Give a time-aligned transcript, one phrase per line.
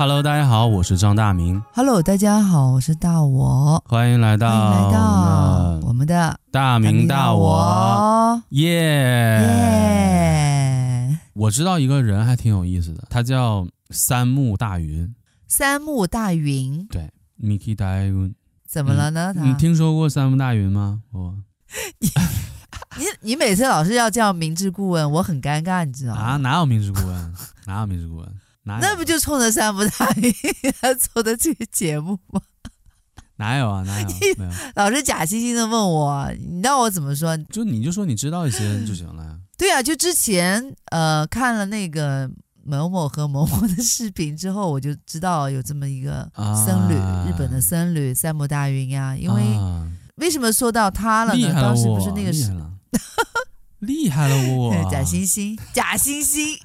[0.00, 1.62] Hello，大家好，我是张大明。
[1.74, 3.84] Hello，大家好，我是大我。
[3.86, 11.18] 欢迎来到，欢迎来到我们的大明大我，耶耶！
[11.34, 15.14] 我知道一个人还挺有意思的，他叫三木大云。
[15.46, 18.34] 三木大云，对，Miki 大云。
[18.66, 19.34] 怎么了呢？
[19.36, 21.02] 你听说过三木大云吗？
[21.12, 21.34] 我。
[22.96, 26.22] 你你每次老是要叫明知故问，我很尴尬，你知道吗？
[26.22, 27.34] 啊，哪有明知故问？
[27.66, 28.26] 哪有明知故问？
[28.78, 30.32] 那不就冲着三木大云
[31.12, 32.40] 做的这个节目吗？
[33.36, 33.82] 哪有啊？
[33.84, 34.08] 哪有？
[34.36, 34.50] 没有。
[34.74, 37.34] 老是假惺惺的问我，你让我怎么说？
[37.50, 39.38] 就你就说你知道一些就行了呀。
[39.56, 42.30] 对啊，就之前呃看了那个
[42.62, 46.30] 某某和某某的视频之后，我就知道有这么一个
[46.66, 49.16] 僧侣，啊、日本的僧侣三木大云呀。
[49.16, 51.48] 因为、啊、为什么说到他了呢？
[51.48, 52.54] 了当时不是那个是
[53.80, 56.58] 厉害了我， 假惺惺，假惺惺。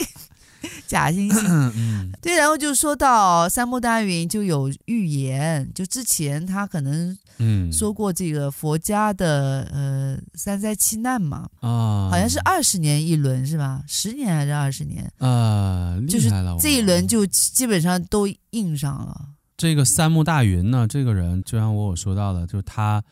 [0.87, 13.83] 假惺惺，嗯、对，然后就说到三木大云就有预言，就之前他可能嗯说过这个佛家的呃三灾七难嘛啊，好像是二十年一轮是吧？
[13.87, 15.97] 十年还是二十年啊？
[16.01, 19.29] 厉害了，就是这一轮就基本上都应上了。
[19.57, 23.03] 这个三木大云呢，这个人就像我有说到的，就是他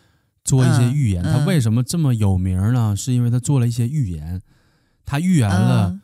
[0.43, 2.93] 做一些预言，嗯、他为什么这么有名呢？
[2.97, 4.41] 是因为他做了一些预言，
[5.05, 6.01] 他预言了、嗯。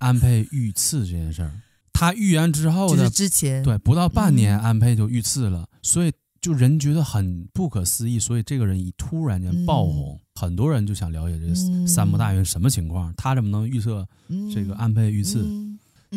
[0.00, 1.52] 安倍遇刺这件事儿，
[1.92, 3.62] 他预言之后的之前。
[3.62, 14.06] 对不到半年，安倍就遇刺了，嗯、所以就人觉得很不可思议，所以这个人一突然间爆红，嗯、很多人就想了解这个三木大云什么情况，他怎么能预测
[14.52, 15.46] 这个安倍遇刺？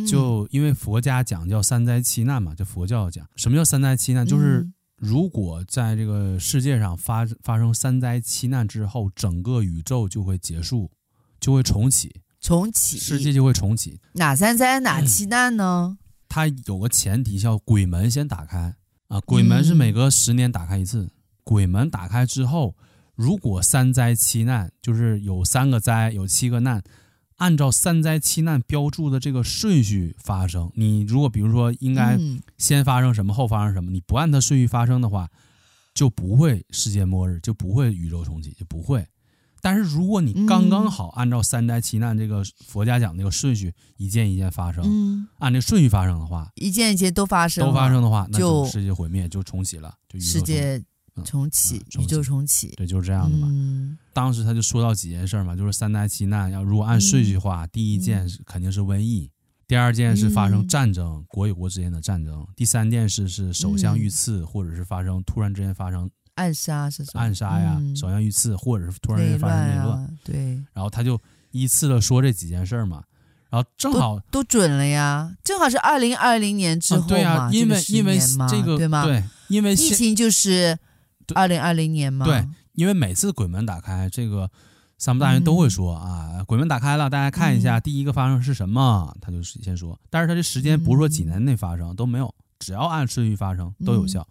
[0.07, 10.89] 就因为佛家讲叫三灾七难嘛，就佛教讲什么叫三灾七难，就是如果在这个世界上发发生三灾七难之后，整个宇宙就会结束，
[11.39, 12.21] 就会重启。
[12.43, 14.01] 重启，世界就会重启。
[14.15, 15.97] 哪三灾哪七难呢？
[15.97, 18.75] 嗯，它有个前提叫鬼门先打开
[19.07, 21.03] 啊，鬼门是每隔十年打开一次。
[21.03, 21.11] 嗯、
[21.45, 22.75] 鬼门打开之后，
[23.15, 26.83] 如果三灾七难，就是有三个灾，有七个难，
[27.37, 30.69] 按照三灾七难标注的这个顺序发生。
[30.75, 32.19] 你如果比如说应该
[32.57, 35.29] 先发生什么，后发生什么，你不按它顺序发生的话，
[35.93, 39.07] 就不会世界末日，就不会宇宙重启，就不会。
[39.63, 50.83] 但是如果你刚刚好按照三灾七难这个佛家讲的那个顺序一件一件发生，嗯、按这顺序发生的话，一件一件都发生，都发生的话，那就世界毁灭就重启了，就世界
[51.23, 53.47] 重启，宇宙重启，对，就是这样的嘛。
[53.49, 59.31] 嗯、当时他就说到几件事嘛，就是三灾七难，要如果按顺序的话，嗯、第一件是肯定是瘟疫，
[59.65, 66.11] 第二件是发生战争，嗯、国与国之间的战争，第三件事是首相遇刺，嗯、或者是发生突然之间发生。
[66.35, 67.21] 暗杀是什么？
[67.21, 70.09] 暗杀呀，首相遇刺，或者是突然间发生内乱，啊。
[70.23, 71.19] 对，然后他就
[71.51, 73.03] 依次的说这几件事儿嘛，
[73.49, 79.03] 然后正好都，都准了呀，正好是二零二零年之后嘛，啊，对啊，因为因为这个对吗？
[79.03, 80.77] 对，因为疫情就是
[81.35, 82.25] 二零二零年嘛。
[82.25, 84.49] 对，因为每次鬼门打开，这个
[84.97, 89.15] 三木大人都会说，嗯、啊，鬼门打开了，大家看一下，第一个发生是什么？
[89.21, 94.27] 他就先说，但是他这时间不是说几年内发生，嗯、都没有，只要按顺序发生都有效。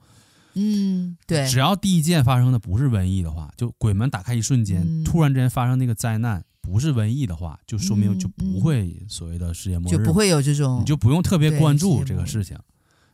[0.54, 1.06] 嗯。
[1.08, 12.58] 嗯，对，只要第一件发生的不是瘟疫的话，就鬼门打开一瞬间，嗯、突然之间发生那个灾难不是瘟疫的话，就说明就不会所谓的世界末日，就不会有这种，你就不用特别关注这个事情。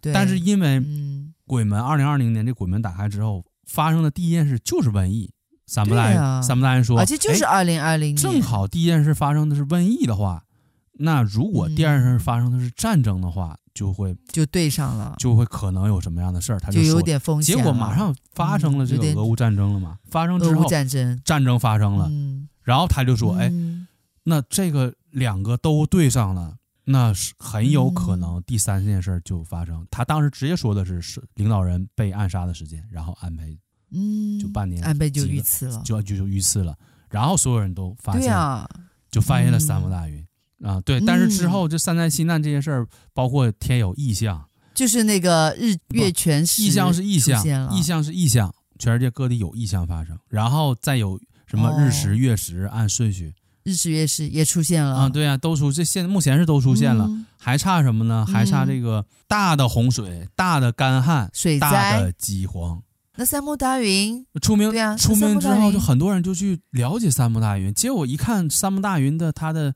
[0.01, 0.83] 对，但是因为
[1.47, 5.31] 鬼门二零二零年这鬼门打开之后发生的第一件事就是瘟疫，
[5.67, 10.45] 三木大人，三木大人说，而且就是二零二零年，正好第一件事发生的是瘟疫的话，
[10.95, 13.57] 那如果第二件事发生的是战争的话。
[13.79, 17.55] 就会就对上了，就会可能有什么样的事儿，他就，就有点风险。
[17.55, 19.99] 结果马上发生了这个俄乌战争了嘛？
[20.11, 23.53] 发生之后，战争战争发生了，嗯、然后他就说：“哎，
[24.25, 26.57] 那这个两个都对上了，
[26.87, 29.81] 那是很有可能第三件事就发生。
[29.81, 33.57] 嗯”他当时直接说的是是领导人被暗杀的时间，然后安倍
[33.93, 36.77] 嗯就半年安倍就遇刺了，就就就遇刺了，
[37.09, 38.69] 然后所有人都发现，啊、
[39.09, 40.27] 就发现了三木大云。
[40.63, 44.45] 啊，对，但是之后这三灾七难这些事儿，包括天有异象，
[44.75, 53.33] 就是那个日月全食异象是异象，异象是异象，全世界各地有异象发生，然后再有什么日食月食按顺序，
[53.63, 57.09] 日食月食也出现了啊，对啊，都出这现目前是都出现了，
[57.39, 58.27] 还差什么呢？
[58.27, 62.83] 还差这个大的洪水、大的干旱、水灾、大的饥荒。
[63.15, 69.73] 那三木大云出名，出名之后就很多人就去了解三木大云，结果一看三木大云的他的。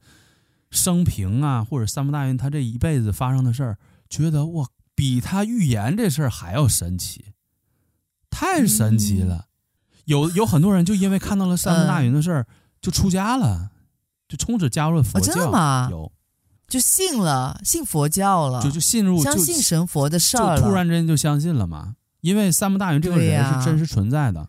[0.73, 3.79] 生平啊，或者三木大云他这一辈子发生的事儿，
[4.09, 4.67] 觉得哇，
[4.97, 7.27] 比他预言这事儿还要神奇，
[8.29, 9.47] 太神奇了。
[10.07, 12.47] 有有很多人就因为看到了三木大云的事儿，
[12.81, 13.71] 就出家了，
[14.29, 15.33] 就从此加入了佛教。
[15.33, 15.87] 真的吗？
[15.91, 16.11] 有，
[16.67, 21.95] 就信了，信佛教了，就就信入，相信神佛的事儿就突然之间就相信了嘛。
[22.23, 24.49] 因为三木大云这个人是真实存在的，啊、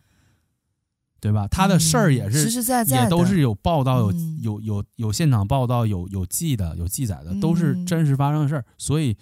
[1.23, 1.47] 对吧？
[1.47, 4.11] 他的事儿也是实实在在，也都是有报道、有
[4.41, 8.65] 有有有现场报道、有有记的、有记载的，都是真实发生的事儿。
[8.77, 9.15] 所以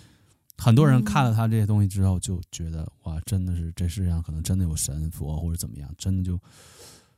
[0.58, 6.40] 很多人看了他这些东西之后，就觉得哇，真的是这世界上可能真的有神佛或者怎么样，真的就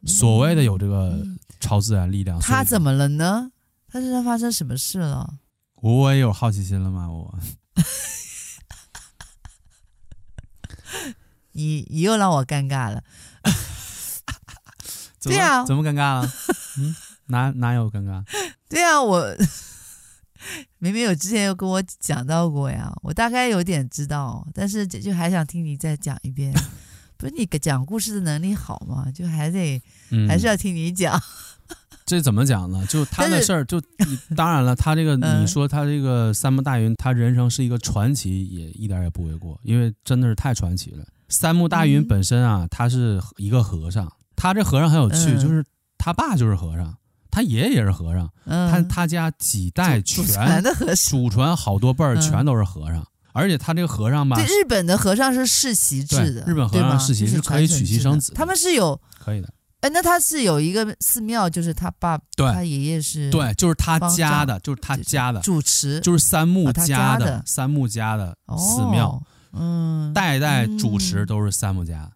[0.06, 1.26] 所谓的有这个
[1.62, 2.38] 超自然力量。
[2.42, 3.54] 他怎么了呢？
[3.88, 5.36] 他身上发生什么事了？
[5.76, 7.10] 我也有好奇心了吗？
[7.10, 7.34] 我。
[11.56, 13.04] 你你又让我尴尬了，
[15.32, 16.32] 对啊，怎么尴尬了？
[16.78, 16.96] 嗯，
[17.28, 18.24] 哪哪有尴尬？
[18.70, 19.26] 对啊，我
[20.80, 26.54] 明明有之前有跟我讲到过呀，我大概有点知道，但是就就还想听你再讲一遍。
[27.16, 29.10] 不是你讲故事的能力好吗？
[29.14, 31.18] 就还得、嗯、还是要听你讲。
[32.06, 32.86] 这怎么讲呢？
[32.88, 33.82] 就他的事儿，就
[34.36, 41.06] 当然了，他这个你说他这个三木大云，他人生是一个传奇，也一点也不为过，因为真的是太传奇了。
[41.30, 45.64] 三木大云本身啊，他是一个和尚，他这和尚很有趣，就是
[45.98, 46.96] 他爸就是和尚，
[47.32, 50.26] 他爷爷也是和尚，他他家几代全
[50.96, 59.54] 祖传好多辈儿全都是和尚，而且他这个和尚吧，对日本的和尚是世袭制的，日本和尚世袭是可以娶妻生子，他们是有可以的。
[59.82, 62.50] 哎，那他是有一个寺庙，就是他爸，对。
[62.54, 67.44] 他爷爷是，对，就是他家的，就是他家的主持，就是三木家的。
[67.46, 69.22] 三木家的寺庙，
[69.52, 72.10] 嗯，代代主持都是三木家，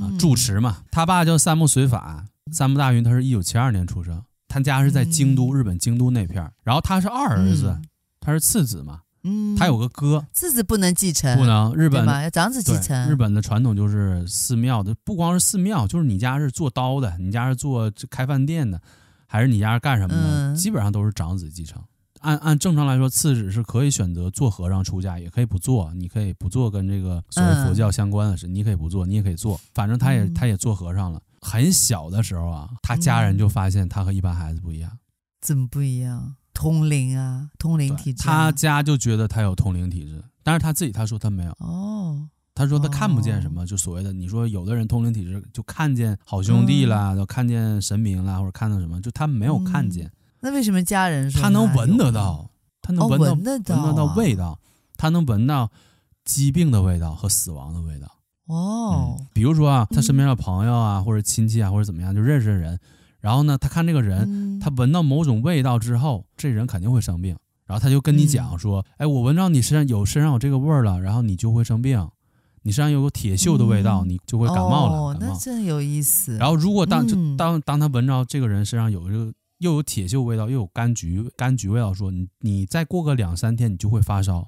[0.00, 0.78] 啊，住持嘛。
[0.90, 7.80] 他爸叫三木随法，三木大云，他是一九七二年出生，他家是在京都，日本京都那片儿，然后他是二儿子，
[8.20, 9.00] 他是次子嘛。
[9.24, 11.72] 嗯，他有个哥，次子不能继承，不能。
[11.76, 13.08] 日本要长子继承。
[13.08, 18.80] 日本的传统就是寺庙的，不光是寺庙，就是你家是做刀的，你家是做开饭店的，
[19.28, 21.80] 还是你家是干什么的，嗯、基本上都是长子继承。
[22.22, 25.92] 按按正常来说，次子是可以选择做和尚出家，也可以不做。
[25.94, 29.60] 你可以不做跟这个所谓佛教相关的事，嗯、你可以不做，你也可以做。
[29.74, 31.20] 反正他也他也做和尚了。
[31.40, 34.90] 很小的时候啊，他家人就发现他和一般孩子不一样。
[35.40, 36.36] 怎么不一样？
[36.54, 38.22] 通灵啊，通灵体质。
[38.22, 41.50] 他家就觉得他有通灵体质，但是他自己他说他没有。
[41.58, 50.06] 哦，他说他看不见什么，哦、就所谓的你说有的人通灵体质就看见好兄弟啦，看见神明啦，或者看到什么，就他没有看见。
[50.06, 50.12] 嗯、
[50.42, 52.50] 那为什么家人说他能闻得到？
[52.82, 54.58] 他能闻到、哦、闻得到、闻得到味道，
[54.96, 55.70] 他能闻到
[56.24, 58.08] 疾病的味道和死亡的味道。
[58.46, 62.78] 哦、嗯，比如说啊，他身边的朋友啊，或者亲戚啊，或者怎么样，就认识的人。
[63.20, 67.36] 然后呢，他看这个人，嗯、他闻到某种味道之后，这人肯定会生病。
[67.64, 72.10] 然后他就跟你讲说：“嗯、哎，我闻到你身上有身上有这个味儿了，然后你就会生病。
[72.62, 74.96] 你身上有个铁锈的味道，嗯、你就会感冒了。
[74.98, 76.36] 哦”那真有意思。
[76.36, 77.06] 然后如果当、
[77.36, 84.46] 当当他闻到这个人身上有这个又有铁锈味道，又有柑橘柑橘味道，说你你再过个两三天，你就会发烧。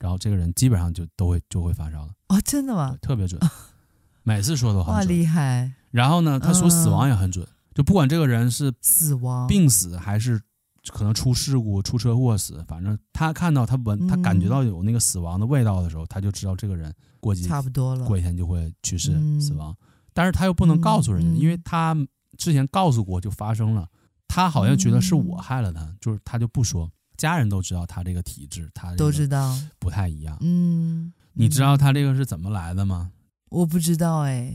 [0.00, 2.12] 然后这个人基本上就都会就会发烧了。
[2.28, 2.96] 哦，真的吗？
[3.00, 3.40] 特别准，
[4.24, 4.96] 每次说都很准。
[4.96, 5.72] 哇，厉害！
[5.90, 7.46] 然后呢，他说死亡也很准。
[7.46, 10.40] 嗯就不管这个人是死亡、病死还是
[10.92, 19.10] 可能出事故、出车祸死，反正他看到他闻他感觉到有那个死亡的味道的时候，他就知道这个人过几差不多了，过几天就会去世
[19.40, 19.76] 死亡。
[20.12, 21.96] 但是他又不能告诉人家，因为他
[22.38, 23.88] 之前告诉过就发生了，
[24.28, 26.90] 他好像觉得是我害了他，就是他就不说。
[27.16, 30.36] 家人都知道他这个体质，他都知道不太一样。
[30.40, 33.12] 嗯，你知道他这个是怎么来的吗？
[33.50, 34.52] 我不知道哎。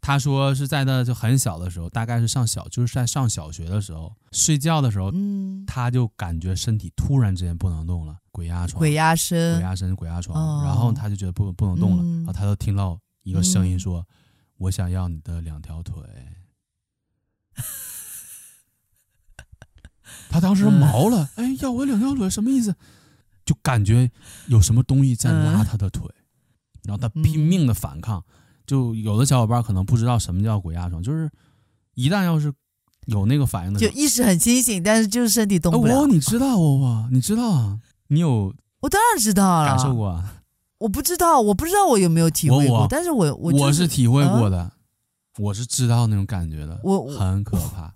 [0.00, 14.06] 他说是在他就很小的时候，大概是上小，就是在上小学的时候，睡觉的时候，嗯，他就感觉身体突然之间不能动了，鬼压床，鬼压身，鬼压身，鬼压床，然后他就觉得不不能动了，然后他就听到一个声音说
[14.56, 16.02] ：“我想要你的两条腿。”
[20.30, 22.74] 他当时毛了，哎，要我两条腿什么意思？
[23.44, 24.10] 就感觉
[24.46, 26.06] 有什么东西在拉他的腿，
[26.84, 28.22] 然后他拼命的反抗。
[28.66, 31.30] 就有的小伙伴可能不知道什么叫鬼压床，就是
[31.94, 32.52] 一旦要是
[33.06, 36.00] 有那个反应的，就意识很清醒，但是就是身体动不了。
[36.00, 37.78] 哦，你知道哦，你知道啊？
[38.08, 38.54] 你有？
[38.80, 40.42] 我当然知道了，感受过啊？
[40.80, 44.70] 我不知道，我不知道我有没有体会过，但是我我我是体会过的，
[45.38, 47.90] 我是知道那种感觉的，我很可怕。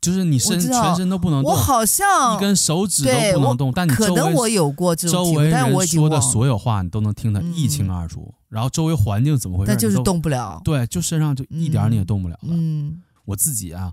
[0.00, 8.34] 就是你身全身都不能动，我好像一根手指都不能动，但你可能我有过这种体会，但我说的所有话你都能听得一清二楚。
[8.48, 9.68] 然后周围环境怎么回事？
[9.68, 10.60] 但就是动不了。
[10.64, 12.48] 对，就身上就一点你也动不了了。
[12.48, 13.92] 嗯，我自己啊，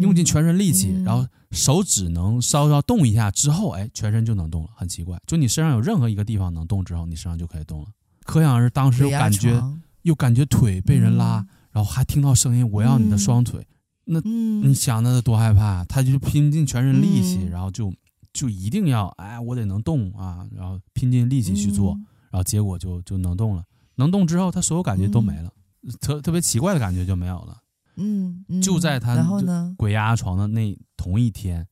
[0.00, 5.16] 用尽全身力气，然后手指能稍稍动一下之后，哎，全身就能动了，很奇怪。
[5.26, 7.86] 就你身上有任何一个地方能动之后，你身上就可以动了。
[8.24, 9.62] 可想而知，当时又感觉
[10.02, 13.64] 又感觉腿被人拉，然后还听到声音，我要你的双腿。
[14.04, 15.84] 那你想那多害怕？
[15.84, 17.92] 他就拼尽全身力气，然后就
[18.32, 23.64] 就一定要哎，我得能动啊，然后拼尽力气去做，嗯、然后结果就就能动了。
[23.94, 27.58] 能动之后，他所有感觉都没了，嗯、特特别奇怪的感觉就没有了。
[27.96, 31.66] 嗯，嗯就在他然后呢鬼压床的那同一天，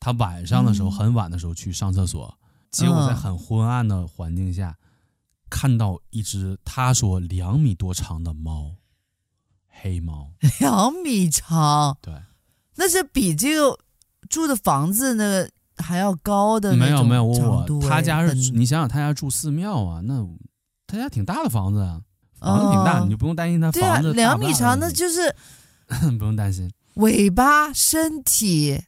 [0.00, 2.34] 他晚上的时候、嗯、很晚的时候去上厕所，
[2.70, 4.86] 结果在很昏暗的环境下、嗯、
[5.50, 8.74] 看到一只他说两米多长的猫，
[9.82, 12.14] 黑猫，两米长，对，
[12.76, 13.78] 那是比这个
[14.28, 20.26] 住的房子那个还要高的没有没有我他家是你想想他家住寺庙啊，那
[20.86, 22.00] 他家挺大的房子啊。
[22.38, 25.30] 房子挺大，哦、你就不用担心他房子对啊，两米长，那就是
[26.18, 28.82] 不用担心尾巴、身体。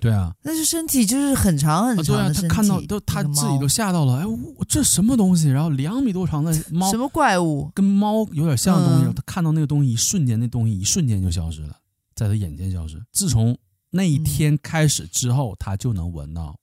[0.00, 2.24] 对啊，那是身体，就是很长很长的。
[2.24, 5.48] 啊、对啊，他看到都他自己都吓到了，哎，我这什么东西？
[5.48, 7.70] 然后两米多长的 猫，什么怪物？
[7.74, 9.06] 跟猫有点像的东西。
[9.06, 11.76] 嗯、他看到那个东西，一瞬间，那东西一瞬间就消失了，
[12.14, 13.02] 在他眼前消失。
[13.12, 13.56] 自从
[13.90, 16.56] 那一天开始之后，嗯、他就能闻到，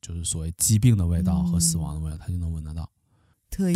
[0.00, 2.88] 就是所谓疾病的味道和死亡的味道，嗯、他就能闻得到。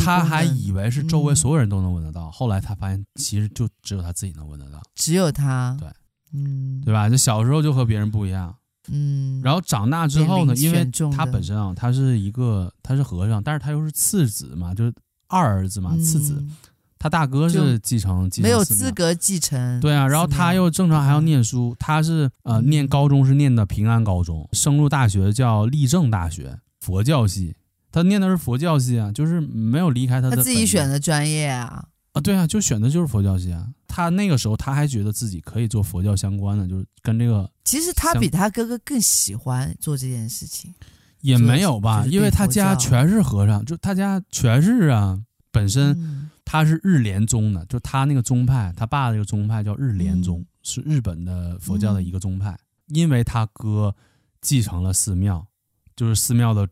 [0.02, 5.86] 他还以为是周围所有人都能闻得到，嗯、后来他发现其实就只有他自己能闻得到，只有他，对，
[6.32, 7.10] 嗯，对吧？
[7.10, 8.56] 就小时候就和别人不一样，
[8.90, 14.92] 嗯，然后长大之后呢，因为他本身啊，他是一个他是和尚，但是他又是次子嘛，就是
[15.28, 16.56] 二儿子嘛，次子，嗯、
[16.98, 27.56] 他大哥是继承，继承没有资格继承，对啊，然后他又正常还要念书，他是呃念高中是念的平安高中，升入大学叫立正大学，佛教系。
[27.92, 30.36] 他念的是佛教系啊，就是没有离开他的。
[30.36, 31.86] 他自己选的专业啊。
[32.16, 33.68] 啊，对啊，就选的就是佛教系啊。
[33.86, 37.50] 他那个时候他还觉得自己可以做佛教相关的，就是跟这个。
[37.64, 40.74] 其实他比他哥哥更喜欢做这件事情。
[41.20, 45.20] 也没有吧，因为他家全是和尚，就他家全是啊。
[45.50, 52.58] 本身他是日莲宗的，就他那个宗派，他爸那个宗派叫日莲宗，嗯、是日本的佛教的一个宗派。
[52.88, 53.94] 因为他哥
[54.40, 55.46] 继承了寺庙，
[55.94, 56.68] 就是寺庙的。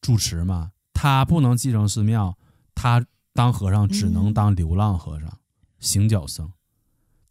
[0.00, 2.36] 住持嘛，他不能继承寺庙，
[2.74, 3.02] 他
[3.34, 5.38] 当和尚只能当流浪和尚，嗯、
[5.80, 6.48] 行脚僧，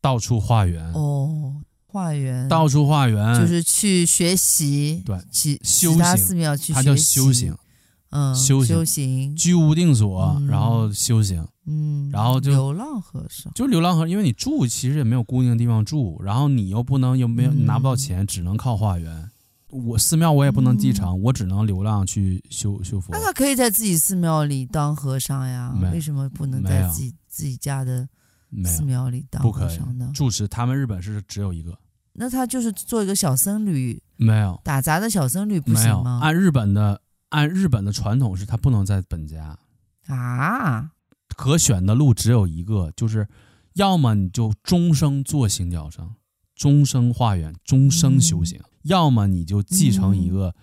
[0.01, 0.91] 到处化缘。
[0.91, 7.55] 哦，化缘，到处化缘，就是去学习，对，其修行，其他寺庙去学习，他叫修行，
[8.09, 19.29] 嗯，修行，修行，居无定所，嗯、然后修行，嗯，然后就流浪和尚，就流浪和尚，因为你住其实也没有固定的地方住，然后你又不能又没有拿不到钱，嗯、只能靠化缘。
[19.73, 23.11] 我寺庙我也不能继承，嗯、我只能流浪去修修佛。
[23.11, 25.73] 那他可以在自己寺庙里当和尚呀？
[25.91, 28.07] 为什么不能在自己自己家的
[28.63, 30.11] 寺庙里当和尚呢？
[30.13, 31.77] 住持他们日本是只有一个。
[32.13, 33.99] 那他就是做一个小僧侣？
[34.15, 36.19] 没有打杂的小僧侣不行吗？
[36.21, 39.57] 按日本的按日本的传统是他不能在本家
[40.07, 40.91] 啊。
[41.35, 43.27] 可选的路只有一个，就是
[43.73, 46.13] 要么你就终生做行脚僧，
[46.55, 48.59] 终生化缘，终生修行。
[48.59, 50.53] 嗯要么你就继承一个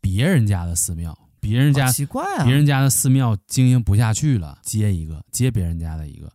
[0.00, 6.26] 别人家的寺庙，别、嗯、人家奇怪啊，别人家的寺庙经营不下去了，接一个，接别人家的一个。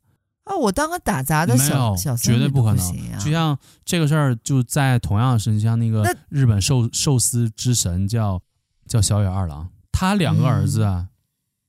[0.46, 3.12] 啊，我当个打杂的小小绝对不可能。
[3.12, 8.41] 啊、就像这个事儿，就在同样的事情，像那个日本寿寿司之神叫
[8.88, 11.10] 叫小野二郎，他两个儿子啊，嗯、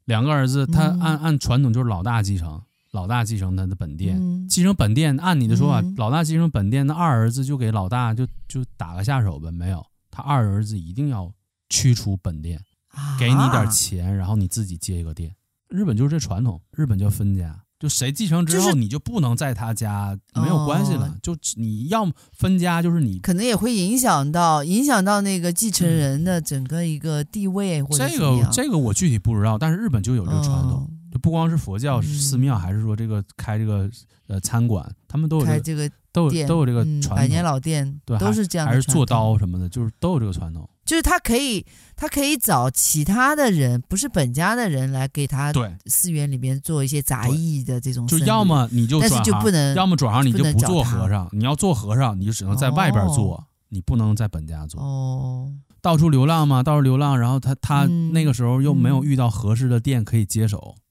[0.05, 2.63] 两个儿子，他按、嗯、按传统就是老大继承。
[2.95, 5.17] 老大继承他的本店，嗯、继承本店。
[5.19, 9.51] 按你的说法，嗯、老大继承本店，那二儿子就给老大就就打个下手呗？
[9.51, 11.33] 没有，他二儿子一定要
[11.69, 12.61] 驱除本店，
[12.93, 15.35] 啊、给你点钱，然后你自己接一个店。
[15.69, 21.09] 日本就是这传统，日本叫分家，就谁继承之后，你就不能在他家、就是、没有关系了。
[21.09, 30.89] 哦、就你要么分家，就是你可能也会影响到影响到那个继承人的整个一个地位或者这个这个我具体不知道，但是日本就有这个传统。
[31.25, 33.91] 不光是佛教寺庙，还是说这个开这个
[34.27, 40.69] 呃餐馆，他们都有开这个都有都有这个传统，百年老店，对，都是这样，还是做刀什么的，就是都有这个传统。
[40.85, 41.65] 就是他可以，
[41.97, 48.07] 他可以找其他的人，不是本家的人来给他对寺院里面做一些杂役的这种。
[48.07, 51.27] 就要么你就转行，但是就不能，要么转行你就不做和尚。
[51.33, 54.79] 你要做和尚，你就只能在外边做，哦、你不能在本家做。
[54.79, 55.51] 哦，
[55.81, 60.75] 到处流浪嘛，到处流浪，然后他他那个时候又没有遇到合适的店可以接手。
[60.77, 60.84] 嗯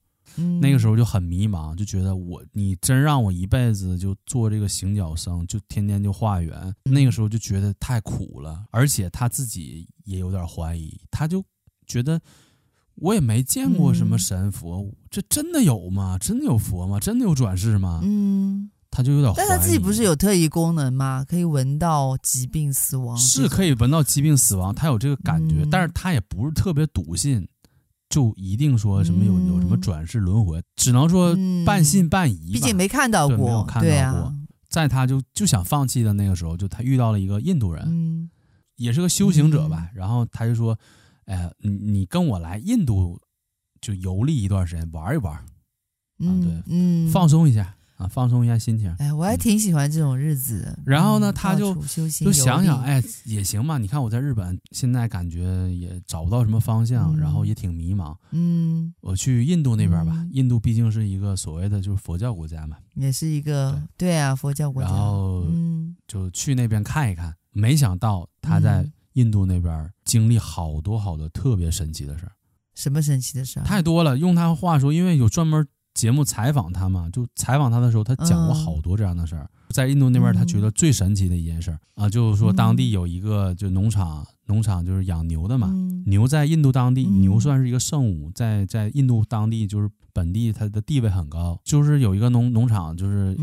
[0.62, 6.74] 那个时候就很迷茫，就觉得我你真让我一辈子就做这个行脚僧，就天天就化缘。
[6.84, 11.44] 那个时候就觉得太苦了，而且他自己也有点怀疑，他就
[11.86, 12.20] 觉得
[12.96, 16.18] 我也没见过什么神佛，嗯、这真的有吗？
[16.18, 17.00] 真的有佛吗？
[17.00, 18.02] 真的有转世吗？
[18.04, 19.46] 嗯，他就有点怀疑。
[19.48, 21.26] 但他自己不是有特异功能吗？
[21.28, 27.48] 可以闻到疾病死亡，是可以闻到疾病死亡，他有这个感觉，嗯、但是他也不是特别笃信。
[28.14, 32.52] 就一定说什么有有什么转世轮回，只能说半信半疑。
[32.54, 34.32] 毕竟没看到过，没有看到过。
[34.70, 38.30] 在他就就想放弃的那个时候，就他遇到了一个印度人，
[38.76, 39.90] 也是个修行者吧。
[39.96, 40.78] 然后他就说
[41.26, 43.20] ：“哎，你你跟我来印度
[43.82, 45.44] 就游历一段时间，玩一玩，
[46.20, 48.94] 嗯，对，嗯，放松一下。”啊，放松一下心情。
[49.00, 50.64] 哎，我还挺喜欢这种日子。
[50.66, 53.78] 嗯、然后呢，他就就想想，哎，也行嘛。
[53.78, 58.16] 你看我在日本，现在感觉也找不到什么方向，嗯、然后也挺迷茫。
[58.32, 60.14] 嗯，我去印度那边吧。
[60.16, 64.90] 嗯、印度毕竟是一个所谓的就是佛教国家嘛，也是一个对，对啊，佛教国家。
[64.90, 65.46] 然后
[66.08, 67.34] 就去那边看一看。
[67.52, 68.84] 没想到他在
[69.14, 72.32] 印度那边经历好多好多特别神奇的事儿。
[72.74, 73.64] 什么神奇的事儿？
[73.64, 74.18] 太多了。
[74.18, 75.68] 用他话说，因为有专门。
[75.94, 79.44] 节目采访他嘛，就采访他的时候，他讲过好多这样的事儿。
[79.44, 85.70] 嗯、在印度那边，他觉得最神奇的一件事儿、嗯、啊，就是说当地有一个就农场，农场就是养牛的嘛。
[85.72, 91.60] 嗯、牛在印度当地，牛算是一个圣物，在在印度当地就是本地它的地位很高。
[91.64, 93.36] 就是有一个农农场，就是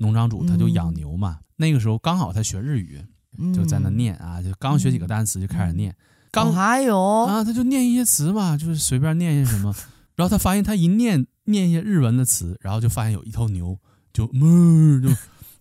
[0.00, 1.38] 农场主他就养牛嘛。
[1.40, 3.00] 嗯、那个时候刚好他学日语，
[3.54, 5.94] 就在那念啊，就刚学几个单词就开始念。
[6.32, 9.72] 刚还有啊，他就念一些词嘛，就是随便念一些什么。
[10.16, 11.24] 然后他发现他一念。
[11.44, 13.78] 念一些日文的词，然后就发现有一头牛
[14.12, 15.08] 就哞就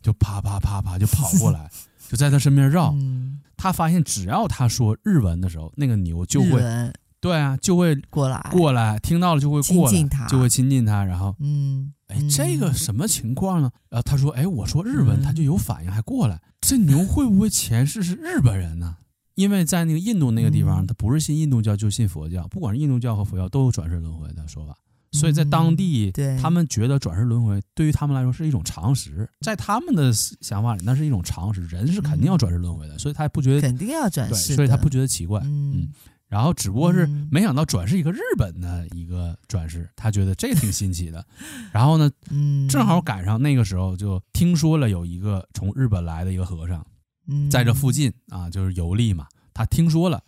[0.02, 1.70] 就啪啪啪啪就跑过来，
[2.10, 2.92] 就在他身边绕。
[2.94, 6.62] 嗯、他发现只要他说日文的时候，那个牛就会
[7.20, 11.06] 对啊，就会过来过来，听到了就会过来，就会亲近他。
[11.06, 13.72] 然后嗯，哎，这个什么情况呢？
[13.90, 16.42] 然后他说，哎，我说日文，他就有反应，还过来。
[16.60, 18.98] 这牛会不会前世是日本人呢？
[19.36, 24.78] 因为在那个印度那个地方，他不是信印度教就信佛教，不管是印度教和佛教都有转世轮回的说法。
[25.14, 35.88] 所以在当地，他们觉得转世轮回对于他们来说是一种常识，在他们的想法里，那是一种常识，人是肯定要转世轮回的，所以他不觉得肯定要转世，所以他不觉得奇怪，嗯，
[36.28, 41.24] 然后只不过是没想到转世一个日本的一个转世，他觉得这挺新奇的，
[41.72, 42.10] 然后呢，
[42.68, 46.84] 正好赶上那个时候就听说了有一个从日本来的一个和尚，
[47.52, 50.24] 在这附近啊，就是游历嘛，他听说了。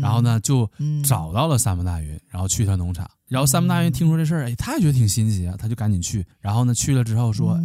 [0.00, 0.68] 然后呢，就
[1.04, 3.08] 找到了三木大云，然后去他农场。
[3.28, 6.26] 然后三木大云听说这事儿，哎，他也觉得挺新奇啊，他就赶紧去。
[6.40, 7.58] 然后呢，去了之后说，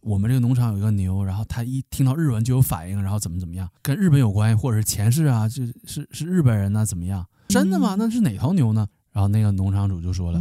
[0.00, 7.26] 我们这个农场有一个牛，然后他一听到日文就有反应，然后怎么怎么样，跟日本有关系，或者是前世啊，就是是日本人呢，怎么样？
[7.48, 7.96] 真的吗？
[7.98, 8.86] 那是哪头牛呢？
[9.12, 10.38] 然后那个农场主就说了，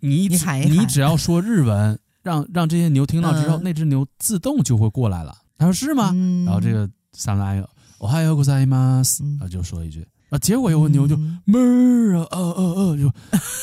[0.00, 5.36] 你只你只要说日文， 让让这些牛听到之后，那只牛自动就会过来了。
[5.56, 6.12] 他说是吗？
[6.44, 7.64] 然后这个三木大云，
[7.98, 10.04] おはようございます，啊，就说一句。
[10.34, 10.38] 啊！
[10.38, 13.10] 结果有个牛就哞啊，呃呃呃，就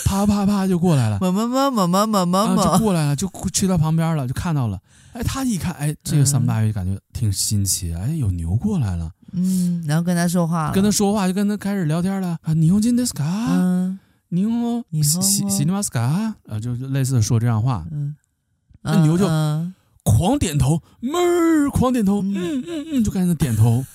[0.06, 4.80] 啪啪啪就过来了，么么么么么么么么就过来了，就去他旁边了，就看到了。
[5.14, 9.12] 哎，他一看，哎，这个三木大云感觉挺新奇，哎，有牛过来了。
[9.32, 12.38] 嗯，然后跟他说话，跟他说话，就跟他开始聊天了。
[12.44, 13.24] 啊，日本人ですか？
[13.24, 16.34] 嗯，日本语，し知りますか？
[16.48, 17.86] 啊，就类似说这样话。
[17.92, 18.16] 嗯，
[18.82, 19.26] 那牛就
[20.04, 23.86] 狂点头，哞，狂点头，嗯嗯嗯，就开始点头，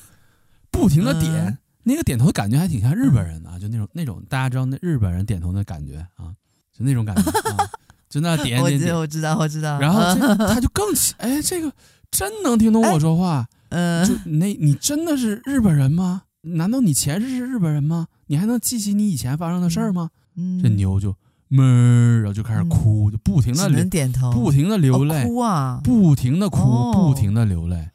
[0.71, 1.59] 不停的点。
[1.88, 6.36] 那个点头的感觉还挺像日本人的，啊，就那种那种大家知道那日本人点头的感觉啊，
[6.78, 7.22] 就那种感觉
[7.52, 7.70] 啊，
[8.10, 9.80] 就那点点点， 我知道我知道。
[9.80, 10.02] 然后
[10.46, 11.72] 他就更奇，哎，这个
[12.12, 16.24] 真能听懂我说话， 嗯，就那你真的是日本人吗？
[16.42, 18.08] 难道你前世是日本人吗？
[18.28, 20.10] 你还能记起你以前发生的事儿吗？
[20.36, 21.16] 嗯，这牛就
[21.50, 27.90] 哞，然后就开始哭，就不停的点头，不停的流泪，哭啊，不停的哭，不停的流泪。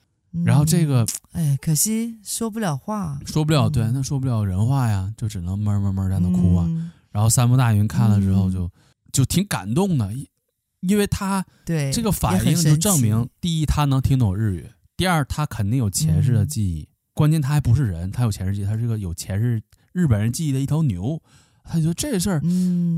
[0.44, 6.66] 然后这个，哎，可惜说不了话，说不了，对，那说不了人话呀，就只能闷闷闷在那哭啊。
[7.10, 8.70] 然后三木大云看了之后，就
[9.12, 10.10] 就挺感动的，
[10.80, 21.22] 因为他对这个反应就证明，第一他能听懂日语，第二他肯定有前世的记忆，关键他还不是人，他有前世记忆，他是个有前世日本人记忆的一头牛。
[21.64, 22.42] 他觉得这事儿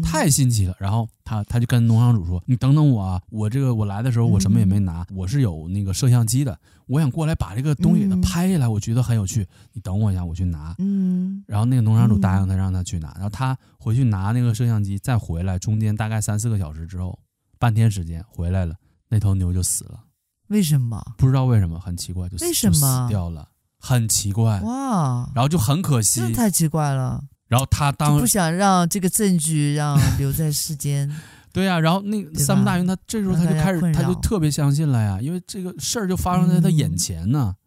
[0.03, 9.46] 太新奇了，嗯、然后他他就跟农场主说：“你等等我啊，我这个我来的时候我什么也没拿，嗯、我是有那个摄像机的，我想过来把这个东西给它拍下来，嗯、我觉得很有趣。
[9.72, 13.12] 你等我一下，我去拿。”嗯，然后那个农场主答应他，让他去拿。
[13.14, 17.18] 然后他回去拿那个摄像机，再回来，中间大概三四个小时之后，
[17.59, 18.74] 半天时间回来了，
[19.09, 20.00] 那头牛就死了。
[20.48, 21.03] 为什么？
[21.16, 22.72] 不知道为什么，很奇怪，就死，为什么？
[22.72, 23.48] 就死掉了，
[23.79, 24.61] 很奇怪。
[24.61, 27.24] 哇，然后就很可惜，太奇怪了。
[27.54, 31.08] 然后他当不想让这个证据让留在世间，
[31.54, 31.78] 对呀、啊。
[31.78, 37.58] 然后那三木大云他这时候他就开始他就特别相信了呀，因为这个事儿就发生在他眼前呢，嗯、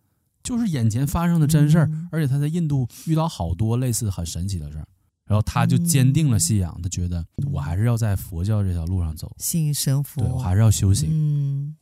[0.43, 4.83] 就是眼前发生的真事儿，嗯、而且他在印度遇到好多类似很神奇的事儿，
[5.25, 11.75] 然后他就坚定了信仰，嗯、他觉得我还是要在佛教这条路上走，信神佛，对，我还是要修行，嗯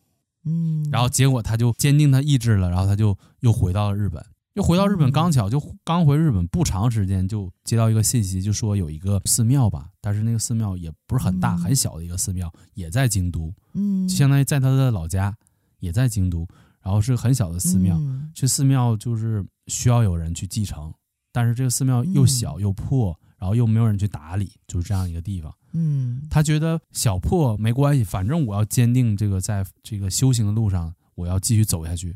[0.46, 0.88] 嗯。
[0.92, 4.24] 然后结果他就坚定他意志了，然后他就又回到了日本。
[4.56, 15.36] 又回到日本，刚巧就刚回日本不长时间，就接到一个信息，就说有一个寺庙吧，但是那个寺庙也不是很大，很小的一个寺庙，也在京都，嗯，相当于在他的老家，
[15.80, 16.48] 也在京都，
[16.82, 18.00] 然后是很小的寺庙，
[18.34, 20.94] 去寺庙就是需要有人去继承，
[21.34, 25.54] 但是这个寺庙又小又破，嗯、然后又没有人去打理，就是这样一个地方。
[25.74, 32.16] 嗯，他觉得小破没关系，反正我要坚定这个在这个修行的路上，我要继续走下去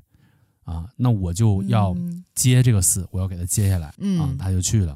[0.69, 1.95] 啊，那我就要
[2.35, 3.91] 接这个寺，我要给他接下来。
[3.97, 4.95] 嗯、啊，他就去了。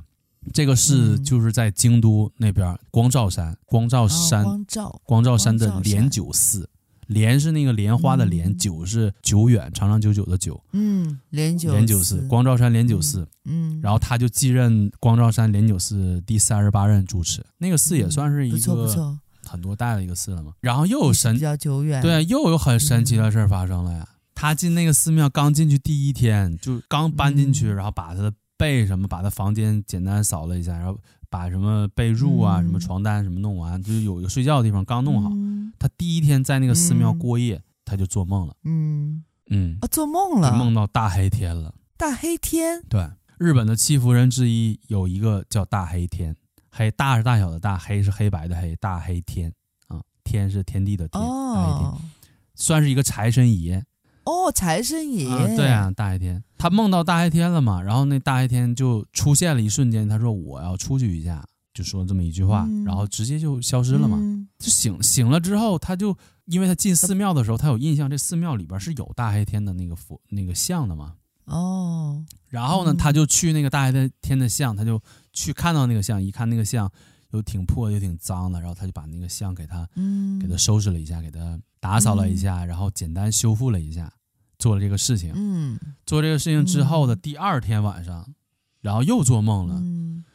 [0.53, 6.69] 这个寺就是在京都那边光照山，光照山，光照光照山的莲九寺。
[7.07, 10.61] 莲是那个莲花的莲，九是久远长长久久的久。
[10.71, 13.27] 嗯，莲九莲九寺，光照山莲九寺。
[13.45, 17.43] 嗯，然后他就继任光照山莲九寺第三十八任主持。
[17.57, 20.53] 那个寺也算是一个很多代的一个寺了嘛。
[20.61, 22.01] 然后又有神，比较久远。
[22.01, 24.07] 对，又有很神奇的事发生了呀。
[24.35, 30.99] 他进那个寺庙刚进去第一天，就刚搬进去，然后把他的被什么，把他房间简单扫了一下，然后。
[31.33, 35.31] 把什么被褥啊、什么床单什么弄完，就是有一个睡觉的地方刚弄好。
[35.79, 38.55] 他第一天在那个寺庙过夜，他就做梦了。
[38.65, 41.73] 嗯嗯，啊，做梦了，梦到大黑天了。
[41.97, 46.35] 大黑天，对，日本的七福人之一有一个叫大黑天，
[46.69, 49.51] 黑大是大小的大，黑是黑白的黑，大黑天
[49.87, 52.11] 啊，天是天地的天，大黑天，
[52.53, 53.83] 算是一个财神爷。
[54.25, 57.81] 哦，财神爷、啊，对啊，大黑天，他梦到大黑天了嘛？
[57.81, 64.17] 然后那大黑天就出现了一瞬间，他说我要出去一下，就说这么一句话，嗯、然后直接就消失了嘛。
[64.19, 71.15] 嗯、就醒醒了之后，他就因为他进寺庙的时候，他有印象，这寺庙里边是有大黑天的那个佛那个像的嘛。
[71.45, 75.01] 哦，然后呢，他就去那个大黑天的像，他就
[75.33, 76.89] 去看到那个像，一看那个像
[77.31, 81.59] 又挺破又挺脏的，然后他就把那个像给他，嗯，给他收拾了一下，给他。
[81.83, 84.13] 打扫了一下，然后简单修复了一下，
[84.57, 85.33] 做了这个事情。
[85.35, 88.33] 嗯，做这个事情之后的第二天晚上，
[88.79, 89.81] 然后又做梦了，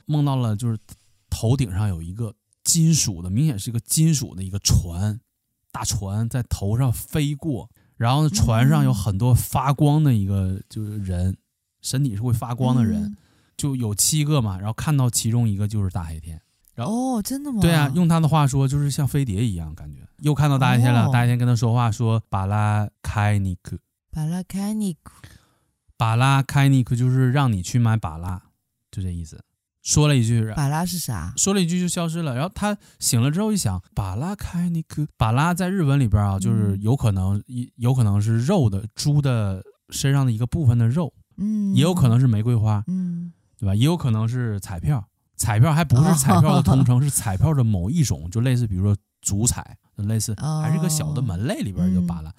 [0.05, 0.79] 梦到了就是
[1.31, 2.35] 头顶上有一个
[2.65, 5.19] 金属的，明显是一个金属的一个船，
[5.73, 11.35] 大船在头上飞过，然后船上有很多发光的一个就是人，
[11.81, 13.17] 身体是会发光的人，
[13.57, 16.39] 就有七个嘛，然后看到其中一个就是大黑天。
[16.85, 17.61] 哦，真的吗？
[17.61, 19.99] 对啊，用他的话说，就是像飞碟一样感觉。
[20.19, 23.79] 又看到大黑天了，哦、大黑天跟他说话说“巴拉开尼克”，
[24.11, 25.13] 巴拉开尼克，
[25.97, 28.43] 巴拉开尼克就是让你去买巴拉，
[28.91, 29.41] 就这意思。
[29.85, 32.35] 说了一句“巴拉是啥”，说了一句就消失了。
[32.35, 43.75] 然后他醒了之后一想，“巴拉开尼克”，巴拉在日文里边啊，就是有可能一有可能是肉的猪的身上的一个部分的肉，嗯，也有可能是玫瑰花，嗯，对吧？
[43.75, 45.08] 也有可能是彩票。
[45.39, 52.33] 彩票还不是彩票的通称， 是彩票的某一种，就类似比如说足彩，就类似还是一个小的门类里边就罢了。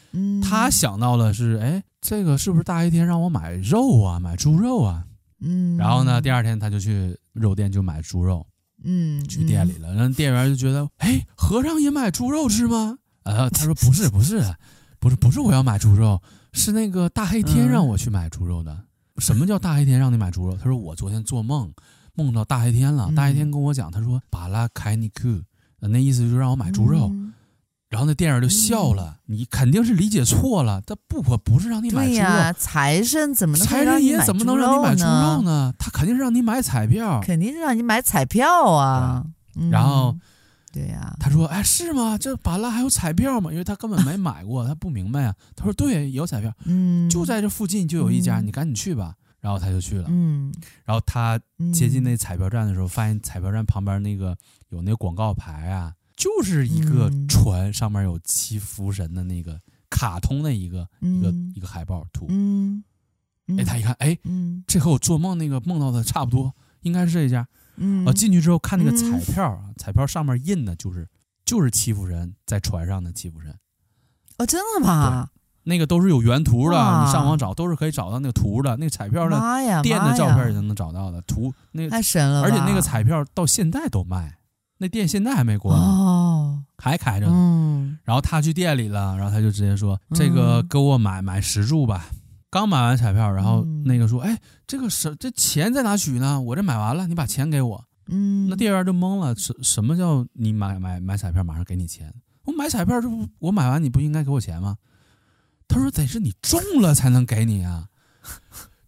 [0.44, 5.06] 他想到了是，哎，这个是不是大黑天让我买肉啊，买猪肉啊？
[5.42, 8.46] 嗯，然后呢，第二天他就去肉店就买猪肉，
[8.84, 9.94] 嗯，去店里了。
[9.94, 12.98] 然后店员就觉得，哎，和尚也买猪肉吃吗？
[13.24, 14.44] 呃，他说不是，不是，
[15.00, 18.86] 不是，不是我要买猪肉，是那个大黑天让我去买猪肉的。
[19.18, 20.58] 什么叫大黑天让你买猪肉？
[20.58, 21.72] 他说我昨天做梦。
[22.24, 25.42] 梦到大黑天了，大黑天跟我讲，他说巴拉凯尼克，
[25.80, 27.12] 那意思就是让我买猪肉，
[27.90, 35.74] 然后那店员就笑了，你肯定是理解错了，他不可不是让你买猪肉，财神怎么能财神爷怎么能让你买猪肉呢？
[35.80, 39.26] 他肯定是让你买彩票，肯定是让你买彩票啊。
[39.72, 40.16] 然后，
[40.72, 42.18] 对呀，他说，哎，是吗？
[42.18, 43.52] 这巴拉还有彩票吗？
[43.52, 45.34] 因为他根本没买过， 他不明白啊。
[45.56, 49.16] 他说，对，有彩票，嗯，就在这附近就有一家，你赶紧去吧。
[49.42, 51.40] 然后他就去了，嗯，然后他
[51.74, 54.38] 接近那彩票站的时候，发现彩票站旁边那个
[54.70, 62.84] 有那个广告牌啊，就是一个船上面有七福神的那个卡通的一个一个一个海报图，嗯，
[63.58, 64.18] 哎，他一看，哎，
[64.68, 67.48] 这和我做梦那个梦到的差不多，应该是这一家，
[67.78, 71.08] 嗯，啊，进去之后看那个彩票啊，彩票上面印的就是
[71.46, 73.58] 就是七福神在船上的七福神，
[74.38, 75.30] 哦，真的吗？
[75.70, 79.40] 那个都是有原图的，你上网找都是可以找到那个图的，那个彩票的
[79.84, 84.40] 店的照片也能找到的图，那个太神了，而且那个彩票到现在都卖，
[84.80, 87.34] 那店现在还没关，哦，还开着呢。
[87.34, 92.10] 嗯，然后他去店里了，然后他就直接说：“这个给我买买十注吧。”
[92.52, 96.42] 刚买完彩票，然后那个说：“哎，这个是这钱在哪取呢？
[96.42, 102.12] 我这买完了，你把钱给我。”嗯，那店员就懵了，什什么叫你买买买彩票马上给你钱？
[102.46, 104.76] 我买彩票这不我买完你不应该给我钱吗？
[105.70, 107.88] 他说：“得是你中了才能给你啊！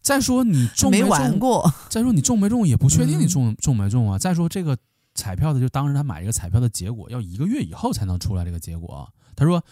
[0.01, 1.39] 再说你中没中？
[1.39, 1.71] 过。
[1.89, 4.17] 再说你中没中也不确定，你中中没中啊！
[4.17, 4.75] 再说这个
[5.13, 9.07] 彩票的，就当时他买这个彩票的结果要一个月以后才能出来这个结果。
[9.35, 9.63] 他说：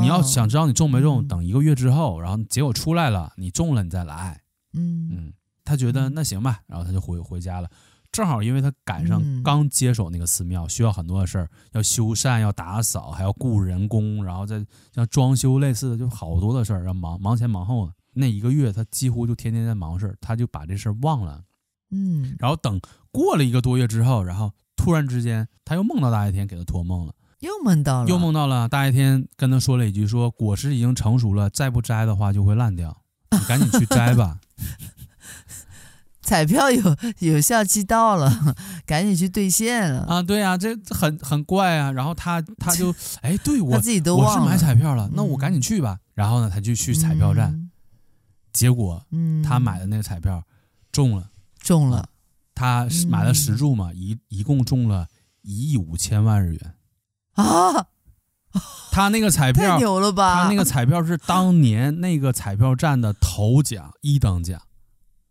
[0.00, 4.40] 你要想知道你中没中，等一个月之后，然后结果出来了，你中了你再来。
[4.72, 7.68] 嗯嗯，他觉得那行吧，然后他就回回家了。”
[8.12, 14.64] 正好，因为他赶上刚接手那个寺庙，需要很多的事儿，要修缮，要打扫，还要雇人工，然后再
[14.94, 17.92] 像装修类似的，就好多的事儿，要忙忙前忙后的。
[18.14, 21.42] 那一个月，他几乎就天天在忙事儿，他就把这事儿忘了。
[21.90, 22.80] 嗯，然后等
[23.12, 34.40] 过了一个多月之后，然后突然之间他又梦到大白天给他托梦了，又梦到了，又梦到了大白天跟他说了一句说：“果实已经成熟了，再不摘的话就会烂掉，你赶紧去摘吧。
[36.26, 40.20] ”彩票有有效期到了，赶紧去兑现了啊！
[40.20, 41.92] 对啊，这很很怪啊。
[41.92, 45.98] 然后他他就 哎，对我自己都忘了，我是买彩票了，那我赶紧去吧。
[46.00, 47.70] 嗯、然后呢，他就去彩票站，嗯、
[48.52, 49.06] 结果
[49.44, 50.42] 他买的那个彩票
[50.90, 52.08] 中了，中了。
[52.58, 55.06] 他买了十注嘛，一一共中了
[55.42, 56.74] 一亿五千万日元
[57.34, 57.86] 啊！
[58.90, 60.42] 他那个彩 票太牛了吧？
[60.42, 64.60] 他那个彩票是当年那个彩票站的头奖一等奖。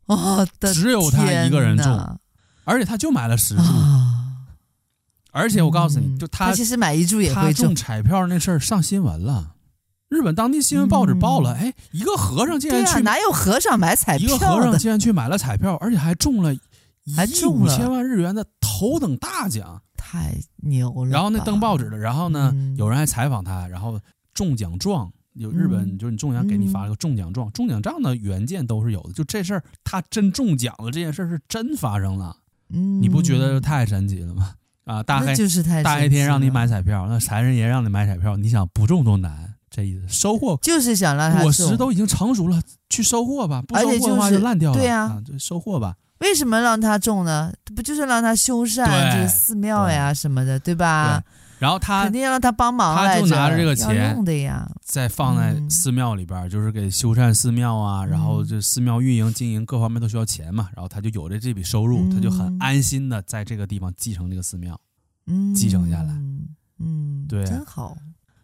[0.14, 2.20] 哦，只有他一个人中，
[2.64, 4.46] 而且他就买了十注，啊、
[5.32, 7.76] 而且我告诉你，嗯、就他，他其实买一注也会中。
[7.76, 9.56] 彩票那事儿上新闻了，
[10.10, 14.28] 日本当地新闻报纸报了，哎、嗯，一个和尚竟然去、啊，哪有和尚买彩票？
[14.28, 16.60] 一个和尚竟然去买了彩票，而且还中了一
[17.14, 21.10] 亿五千万日元的头等大奖，太牛了！
[21.10, 24.00] 然后那登报纸的，然后呢，嗯、有人还采访他，然后
[24.34, 25.12] 中奖状。
[25.36, 29.14] 有日本，嗯、就是你中奖给你发了个中奖状，嗯、中奖状的原件都是有的。
[29.14, 32.38] 就这事儿，他真中奖了，这件事儿是真发生了。
[32.70, 34.54] 嗯，你不觉得太神奇了吗？
[34.86, 39.54] 啊，大黑就是太大黑天让你买彩票，那财神爷让你买彩票，你想不中都难。
[39.70, 43.62] 这意思，收获就是想让他果实都已经成熟了，去收获吧。
[43.62, 44.78] 不收获的话就烂掉了。
[44.78, 45.96] 对呀、啊，就收获吧。
[46.20, 47.52] 为什么让他种呢？
[47.76, 51.20] 不就是让他修缮这个寺庙呀什么的，对吧？
[51.20, 51.24] 对
[51.58, 64.80] 然后他肯定要让他帮忙，他就拿着这个钱用的呀，再放在寺庙里边，嗯、就是给修缮寺庙啊，然后这寺庙运营经营各方面都需要钱嘛，然后他就有了这笔收入，嗯、他就很安心的在这个地方继承这个寺庙，
[65.28, 66.14] 嗯，继承下来，
[66.80, 67.96] 嗯，对，真好。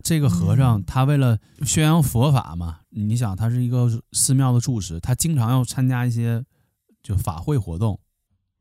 [0.04, 6.44] 这个和尚他为了宣扬佛法嘛，你想他是一个寺庙的住持，他经常要参加一些
[7.04, 8.00] 就法会活动。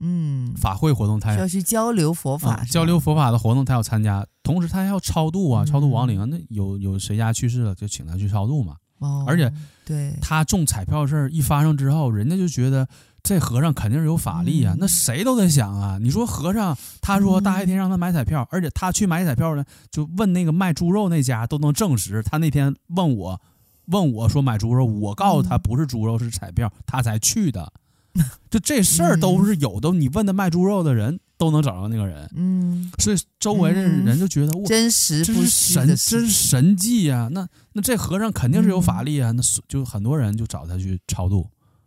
[0.00, 6.18] 嗯，法会活动他要去交流佛法、啊，交流佛法的活动他要参加，同时他还要超度啊，超度亡灵。
[6.18, 8.76] 啊、那有有谁家去世了，就请他去超度嘛。
[9.00, 9.52] 哦，而且
[9.84, 12.86] 对他中彩票的事儿一发生之后，人家就觉得
[13.22, 14.74] 这和尚肯定是有法力啊。
[14.74, 22.22] 嗯、那谁都在想啊，你说和尚他说大黑天让他买彩票，嗯、而且他去买彩票呢，就问那个卖猪肉那家都能证实。
[22.22, 23.40] 他那天问我
[23.86, 27.70] 问我说买猪肉，我告诉他不是猪肉是彩票，他才去的。
[28.50, 37.28] 就这事儿都是有的，你问的卖猪肉的人都能找到那个人，嗯，所以周围的人就觉得哇，真实不这是神，这是神迹呀！
[37.30, 39.30] 那那这和尚肯定是有法力啊！
[39.30, 41.46] 那就很多人就找他去超度，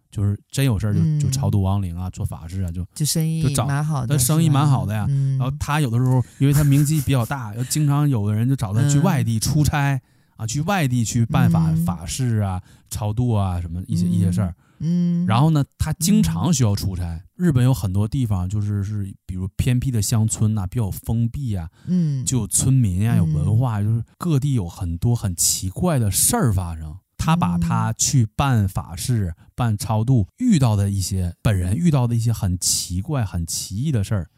[0.10, 5.06] 就是真有事儿就就超度亡灵啊，做法事啊，就就生意就找蛮好的，他生意蛮好的呀。
[5.38, 10.02] 然后他有的时候因为他名气比较大，要经常有的人就找他去外地出差
[10.38, 14.56] 啊，去外地去办法法事啊、超度啊什么一些一些事儿。
[14.84, 17.06] 嗯，然后呢，他经常需要出差。
[17.06, 26.98] 嗯、日本有很多地方就是是，比如偏僻的乡村呐、啊，比较封闭啊，嗯，就有村民呀、啊，有文化，嗯、就是各地有很多很奇怪的事儿发生。
[27.18, 34.30] 他把他去办法事、办超度遇到的一些本人遇到的一些很奇怪、很奇异的事儿，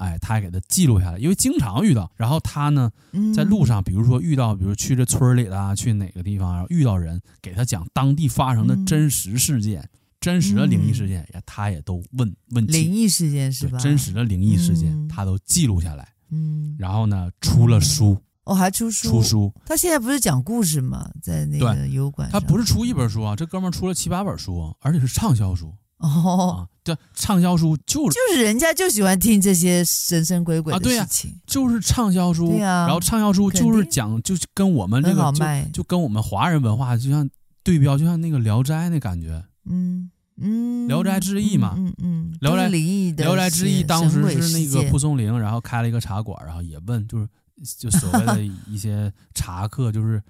[0.00, 2.10] 哎，他还给他记录下来，因为经常遇到。
[2.16, 2.90] 然后他呢，
[3.34, 9.80] 在路上，比如说遇到，比如去这村里啊，去哪个地方，然后遇到人，给他讲当地发生的真实事件。
[9.82, 9.88] 嗯
[10.20, 13.78] 真实的灵异事件，也他也都问问灵异事件是吧？
[13.78, 16.06] 真实的灵异事件，嗯、他都记录下来。
[16.30, 18.18] 嗯，然后呢，出了书。
[18.44, 19.08] 哦，还出书？
[19.08, 19.54] 出书。
[19.64, 21.10] 他现在不是讲故事吗？
[21.22, 22.28] 在那个油管。
[22.30, 25.72] 他不是出一本书啊，这哥们儿出了七八本书，而且是畅销书。
[26.00, 32.48] 哦，啊、对，畅销书就是就是人家就喜欢听这些神神鬼鬼的事情，啊对啊、就是畅销书。
[32.48, 32.86] 对啊。
[32.86, 37.28] 然后畅销书就是讲，就是跟我们这个就就跟我们华人文化就像
[37.62, 39.44] 对标，就像那个《聊斋》那感觉。
[39.66, 40.10] 嗯
[40.42, 47.28] 嗯，聊斋志异嘛，嗯嗯，聊斋灵异的，聊斋志异当时是那个蒲松龄，然后开了一个茶馆，然后也问，就是
[47.78, 50.22] 就所谓的一些茶客，就是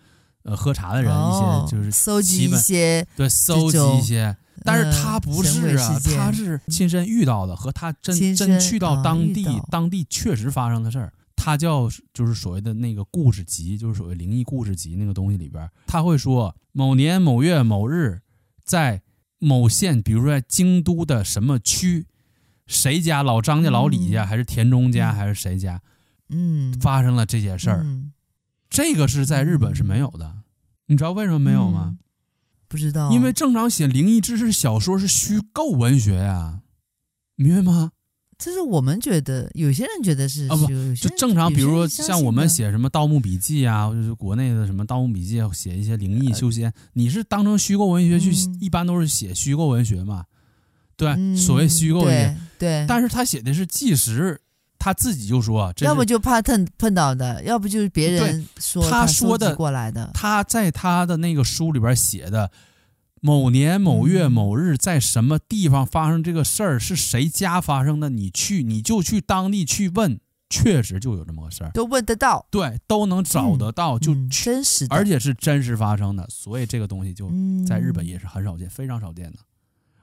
[0.42, 18.20] 呃喝茶的人，一些就是搜集一些，对，搜集一些，但是他不是啊，他是亲身遇到的，和他真真去到当地，当地确实发生的事儿，他叫就是所谓的那个故事集，就是所谓灵异故事集那个东西里边，他会说某年某月某日
[18.64, 19.02] 在。
[19.42, 22.06] 某县，比如说在京都的什么区，
[22.66, 25.80] 谁家老张家、老李家，还是田中家，还是谁家，
[26.28, 28.12] 嗯，发生了这些事儿，嗯、
[28.68, 30.40] 这个是在日本是没有的，
[30.88, 31.96] 你知道为什么没有吗？
[32.70, 36.60] 嗯、不知道，因为正常写灵异知识小说是虚构文学呀、啊，
[37.34, 37.90] 明白吗？
[38.38, 50.24] 这是我们觉得，有些人觉得是啊不，就正常，比如说像我们写什么《盗墓笔记》啊，或者是国内的什么《盗墓笔记》，写一些灵异修仙，你是当成虚构文学去，一般都是写虚构文学嘛，
[50.96, 52.86] 对，所谓虚构一些，对。
[52.88, 54.40] 但是他写的是纪实，
[54.80, 60.10] 他自己就说，要不就怕碰碰到的，要不就是别人说他说的过来的。
[60.12, 62.50] 他在他的那个书里边写的，
[63.20, 68.10] 某年某月某日在什么地方发生这个事儿，是谁家发生的？
[68.10, 70.18] 你去，你就去当地去问。
[70.52, 77.30] 确实就有这么个事儿，都问得到，对，都能找得到，嗯、就、嗯、真实，而且是真实发生的，所以这个东西就
[77.64, 79.38] 在日本也是很少见，嗯、非常少见的。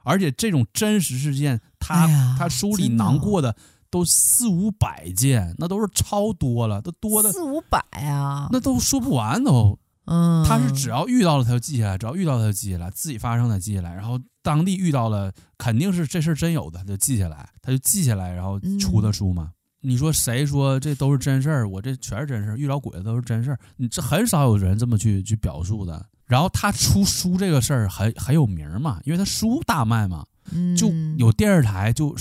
[0.04, 3.54] 而且这种真实事件，他、哎、他书里囊括的
[3.90, 9.78] 都四五百件，那都是超多了，都多的四五百啊，那都说不完都。
[10.04, 19.44] 嗯，他是只要遇到了他就记下来，只要遇到他就记下来，自己发生的记下来，然后当地遇到了肯定是这事儿真有的，他就记下来，他就记下来，然后出的书嘛。
[19.44, 21.68] 嗯你说谁说这都是真事儿？
[21.68, 23.58] 我这全是真事儿，遇到鬼的都是真事儿。
[23.76, 26.04] 你这很少有人这么去去表述的。
[26.26, 30.26] 然后他出书这个事儿很很有名嘛，因为他书大卖嘛，
[30.76, 32.12] 就有电视台就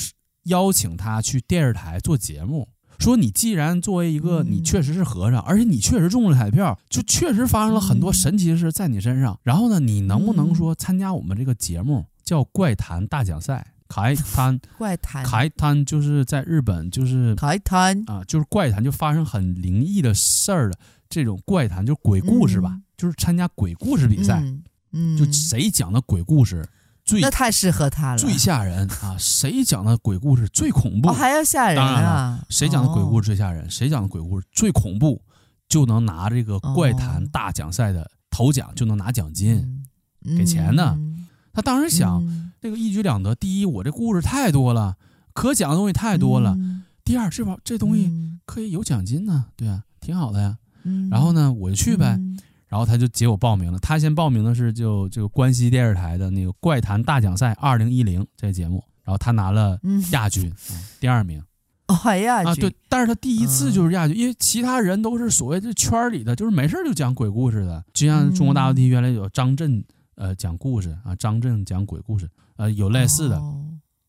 [0.47, 2.67] 邀请他去电视台做节目，
[2.99, 9.39] 说你既然作为一个你确实是和尚，而且你确实中了彩票，就确实发生了很多神奇的事在你身上。
[9.43, 13.73] 然后呢，你能不能说参加我们这个节目叫怪谈大奖赛？
[13.88, 25.17] 怪谈，怪谈，怪谈就是在日本，就是怪谈啊，就是怪谈，就发生很灵异的事儿的这种怪谈，就是鬼故事吧，嗯、就是参加鬼故事比赛，嗯，嗯。
[25.17, 26.67] 就谁讲的鬼故事
[27.08, 29.15] 最那太适合他了，最吓人啊！
[29.17, 31.10] 谁讲的鬼故事最恐怖？
[31.10, 32.46] 哦、还要吓人啊！
[32.50, 33.67] 谁讲的鬼故事最吓人？
[33.72, 35.22] 谁讲的鬼故事最恐怖？
[35.70, 39.86] 就能拿这个怪谈大奖赛的头奖，就能拿奖金，
[40.26, 40.93] 嗯、给钱呢。
[40.98, 41.13] 嗯
[41.54, 43.34] 他当时想，嗯、这个一举两得。
[43.34, 44.96] 第一，我这故事太多了，
[45.34, 46.54] 可讲的东西太多了。
[46.54, 48.12] 嗯、第二，这把这东西
[48.46, 50.58] 可以有奖金呢，对啊，挺好的呀。
[50.84, 52.20] 嗯、然后呢，我就去呗。
[52.67, 53.80] 嗯、然后他就结果报名了。
[53.80, 59.80] 他先报名的是就这个关西电视台的那个怪谈大奖赛二零一零这个节目，然后他拿了
[60.12, 61.41] 亚军，嗯、第二名。
[61.88, 62.56] 哦，还亚军啊？
[62.56, 69.84] 对，但是他第一次就是亚军，嗯、因为其他人都是所谓这圈里的，就是没事就讲鬼故事的，就像中国大陆地原来有张震。
[70.19, 73.63] 呃，讲故事啊，张震讲鬼故事，呃，有类似的，哦、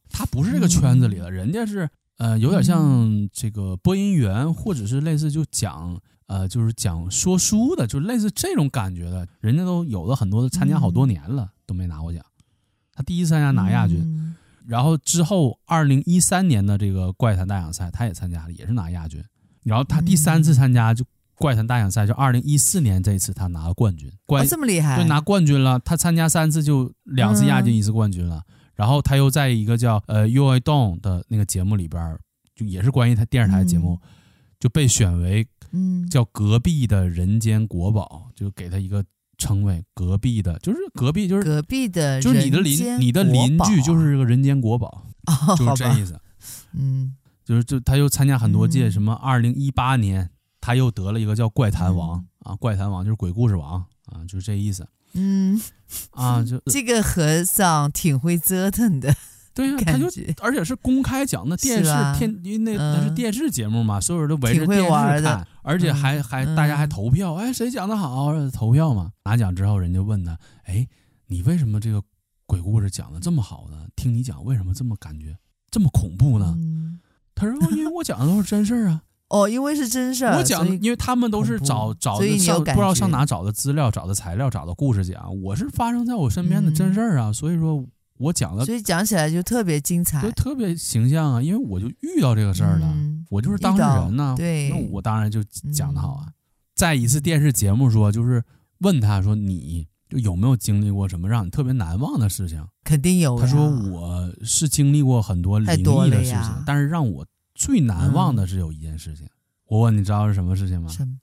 [0.09, 12.25] 他不是这个圈子里的，嗯、人家是呃，有点像这个播音员，或者是类似就讲呃，就是讲说书的，就是类似这种感觉的，人家都有了很多的参加好多年了，嗯、都没拿过奖，
[12.95, 19.21] 他第一次参加拿亚军，嗯、然后之后二零一三年的这个怪谈大奖赛，他也参加了，也是拿亚军，
[19.65, 21.05] 然后他第三次参加就。
[21.41, 25.79] 怪谈大奖赛就二零一四年这一次他拿了冠军，冠、哦、这么厉害，对，拿冠军了。
[25.79, 28.39] 他参加三次就两次亚军，一次冠军了。
[28.39, 30.59] 嗯、然后他又在一个叫呃 Yo!
[30.59, 32.19] DONG 的那个节目里边，
[32.57, 34.09] 就也是关于他电视台节目，嗯、
[34.59, 39.05] 就被选为嗯叫隔壁的人间国宝，就给他一个
[39.37, 46.21] 称谓，隔壁的，就是隔壁就是隔壁的，就是你的邻你的邻居就是这个人间国宝，哦、就是这意思。
[46.73, 50.31] 嗯，就是就他又参加很多届，什么二零一八年。
[50.61, 54.87] 他又得了一个叫怪谈王、嗯、啊，怪谈王就是鬼故事王啊，就是这意思。
[55.15, 55.59] 嗯，
[56.11, 59.15] 啊，就 这个和尚挺会折腾的。
[59.59, 60.07] 对呀、啊，他就
[60.41, 64.89] 而且是公开讲那电视天，因为那那是电视节目嘛，嗯、所有人都围着电视
[65.21, 69.11] 看，而且还、嗯、还大家还投票，哎，谁讲的好，投票嘛。
[69.25, 70.87] 拿奖之后，人就问他，哎，
[71.27, 72.01] 你为什么这个
[72.47, 73.89] 鬼故事讲的这么好呢？
[73.97, 75.37] 听你讲，为什么这么感觉
[75.73, 76.55] 这么恐怖呢？
[76.57, 77.01] 嗯、
[77.35, 79.03] 他说，因为我讲的都是真事儿啊。
[79.29, 80.37] 哦，因为是真事儿。
[80.39, 85.43] 我讲，因为他们都是找找的上不知道上哪找的资料、找的材料、找的故事讲。
[85.43, 87.85] 我是发生在我身边的真事儿啊，嗯、所以说
[88.19, 91.43] 我讲的，所以讲起来就特别精彩，就特别形象啊。
[91.43, 94.35] 因为我就遇到这个事儿了，嗯、我就是当事人呢、啊。
[94.37, 95.43] 对，那我当然就
[95.73, 96.29] 讲的好啊。
[96.75, 98.45] 在一次电视节目说，就是
[98.79, 102.67] 问他说，你就有没有经历过什么让你特别难忘的事情？
[102.85, 103.41] 肯定有。
[103.41, 107.27] 他说我是经历过很多灵异的事情，但是让我。
[107.55, 109.31] 最难忘的是有一件事情，嗯、
[109.67, 110.89] 我问你知道是什么事情吗？
[110.89, 111.19] 什么？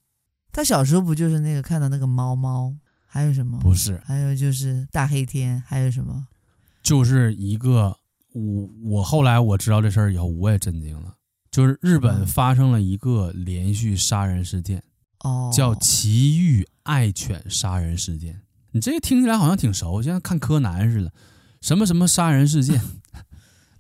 [0.52, 2.76] 他小时候不就是那个看到那个猫猫，
[3.06, 3.58] 还有什么？
[3.60, 6.28] 不是，还有就是大黑天，还有什么？
[6.86, 7.98] 就是一个
[8.32, 11.16] 我我后来我知道这事儿以后，我也震惊了。
[11.50, 14.84] 就是日本发生了一个连续杀人事件，
[15.22, 18.40] 哦，叫奇遇爱犬杀人事件。
[18.72, 21.12] 你这个听起来好像挺熟，像看柯南似的，
[21.60, 22.80] 什么什么杀人事件。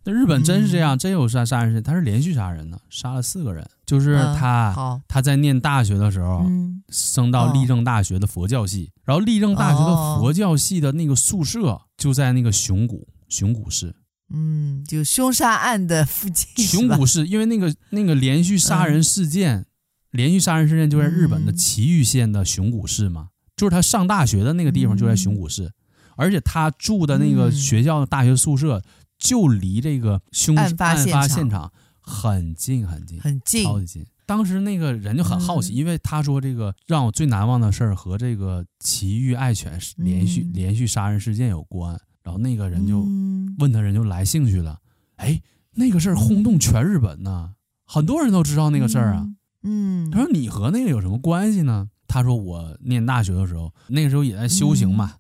[0.06, 3.68] 那日本真是这样，嗯、真有杀杀人事件，他是连续杀人呢，杀了四个人。
[3.86, 13.96] 就是他，嗯、他在念大学的时候，嗯、升到立正大学的佛教系，哦、然后立正大学的佛教系的那个宿舍就在那个熊谷，熊谷市。
[14.34, 16.66] 嗯，就凶杀案的附近。
[16.66, 19.66] 熊谷市，因为那个那个连续杀人事件，嗯、
[20.12, 25.74] 连续杀人事件就在日本的埼玉县的熊谷市嘛，就是他上大学的那个地方就在熊谷市，嗯、
[26.18, 28.82] 而且他住的那个学校的大学宿舍。
[29.26, 34.06] 就离这个凶案发现场很近很近很近，超级近。
[34.28, 42.00] 当时那个人就很好奇，嗯、因为他说这个让我最难忘的事儿和这个奇遇爱犬连续、嗯、连续杀人事件有关。
[42.24, 43.02] 然后那个人就
[43.60, 44.80] 问他人就来兴趣了，
[45.18, 45.40] 哎，
[45.76, 47.54] 那个事儿轰动全日本呢，
[47.86, 49.28] 很多人都知道那个事儿啊。
[49.62, 51.90] 嗯，他说你和那个有什么关系呢？
[52.08, 55.14] 他说我念大学的时候，那个时候也在修行嘛，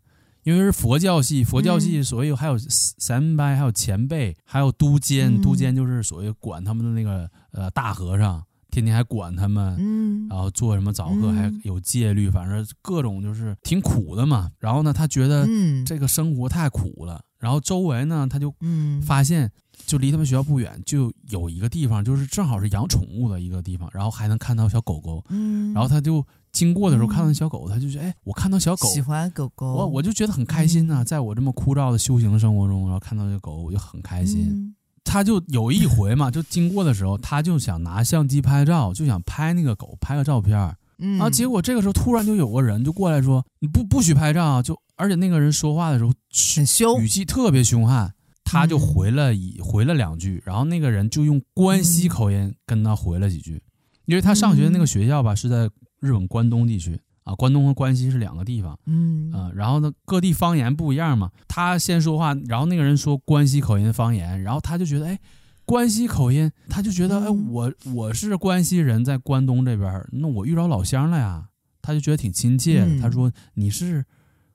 [0.45, 8.41] 因为是佛教系，佛教系所谓还有三拜，还有前辈，还有都监，都监就是所谓管他们的那个呃大和尚。
[8.71, 14.51] 天天还管他们，嗯，然后做什么早课，还有戒律，反正各种就是挺苦的嘛。
[14.59, 15.47] 然后呢，他觉得
[15.85, 17.23] 这个生活太苦了。
[17.39, 18.53] 然后周围呢，他就
[19.01, 19.49] 发现，
[19.85, 25.23] 就离他们学校不远，就有一个地方，就是正好是养宠物的一个地方，然后还能看到小狗狗。
[25.29, 26.25] 嗯，然后他就
[26.55, 31.03] 经过的时候看到小狗，他就觉得，哎，我看到小狗，喜欢狗狗，我我就觉得很开心呐。
[31.03, 34.73] 在我这么枯燥的修行生活中，然后看到这狗，我就很开心。
[35.03, 40.57] 他就有一回嘛，就经过的时候，他就想拿相机拍照，就想拍那个狗，拍个照片。
[40.99, 46.13] 嗯，然后结果这个时候突然就有个人就过来说：“你不不许拍照。”就而且那个人说话的时候
[46.55, 48.13] 很凶，语气特别凶悍。
[48.47, 53.59] 他就回了一回了两句，然后那个人就用关西口音跟他回了几句，
[54.05, 55.67] 因为他上学的那个学校吧是在
[56.05, 56.99] 日本关东地区。
[57.25, 61.31] 啊，关东和关西是两个地方，嗯，啊，然后呢，各地方言不一样嘛。
[61.47, 65.19] 他先说话，然后那个人说关西口音方言，然后他就觉得，哎，
[65.65, 71.49] 关西口音，他就觉得，哎，我我是关西人，在关东这边，那我遇着老乡了呀，
[71.81, 73.01] 他就觉得挺亲切的。
[73.01, 74.05] 他说你是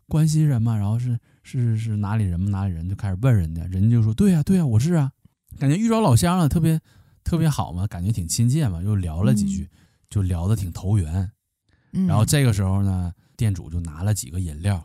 [0.07, 0.77] 关西人吗？
[0.77, 2.51] 然后是是是哪里人吗？
[2.51, 2.89] 哪里人？
[2.89, 5.11] 就开始问人家，人家就说对呀对呀，我是啊，
[5.59, 6.81] 感觉遇着老乡了，特别
[7.25, 9.69] 特别好嘛，感觉挺亲切嘛，又聊了几句，
[10.09, 11.33] 就聊得挺投缘。
[12.07, 14.77] 然后这个时候呢，店主就拿了几个饮料，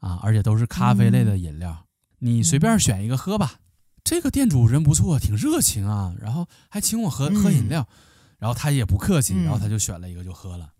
[0.00, 1.86] 啊，而且都是咖啡类的饮料，
[2.18, 3.54] 你随便选一个喝吧。
[4.04, 7.86] 这个店主人不错，挺热情啊，然后还请我喝喝饮料，
[8.38, 10.70] 然后他也不客气，然后他就选了一个就喝了，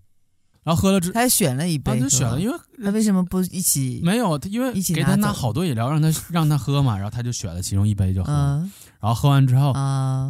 [0.63, 4.01] 然后喝了之他还选了一杯，他就选了，因为他为什么不一起？
[4.03, 9.73] 没有，因为给他拿好多饮料让他让他喝嘛，然后他就选了其中一杯就喝，然后喝完之后，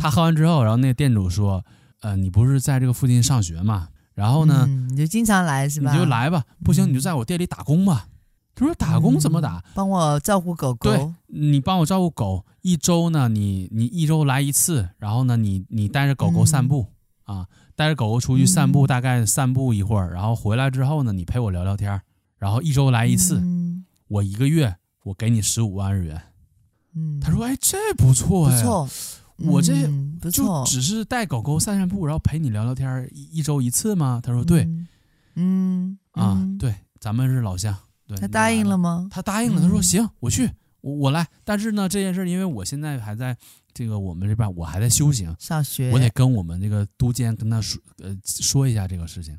[0.00, 1.64] 他喝完之后，然后那个店主说，
[2.00, 3.88] 呃，你不是在这个附近上学吗？
[4.18, 5.92] 然后呢，嗯，你就经常来是吧？
[5.92, 8.08] 你就来吧，不行你就在我店里打工吧。
[8.52, 9.62] 他说打工怎么打？
[9.74, 10.90] 帮我照顾狗狗。
[10.90, 16.88] 对，你帮我照顾狗，一周呢，你你一周来一次，然后呢，你你带着狗狗散步
[17.22, 17.46] 啊，
[17.76, 22.00] 带着狗狗出去散步，大概散步一会儿，然后回来之后呢，你陪我聊聊天，
[22.38, 23.40] 然后一周来一次，
[24.08, 26.20] 我一个月我给你十五万日元。
[26.96, 28.88] 嗯，他说哎，这不错哎，不错。
[29.39, 29.89] 我这
[30.30, 34.20] 就只是带狗狗散散步，然后陪你聊聊天，一一周一次吗？
[34.22, 34.68] 他说对，
[35.36, 37.76] 嗯啊对，咱们是老乡。
[38.07, 39.07] 对，他答应了吗？
[39.11, 39.61] 他答应了。
[39.61, 41.28] 他说行，我去，我我来。
[41.45, 43.36] 但是呢，这件事因为我现在还在
[43.72, 49.39] 这个我们这边，我还在修行上学，我得跟我们这个都监跟他说呃说一下这个事情。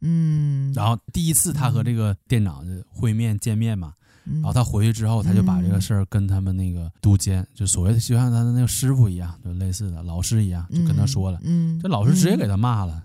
[0.00, 3.92] 嗯，然后第一次他和这个店长的会面见面嘛。
[4.24, 11.40] 然后他回去之后，他就把这个事儿跟他们那个督监，就所谓的就像他的那个师傅一样，就类似的老师一样，就跟他说了。
[11.82, 13.02] 这老师直接给他骂了，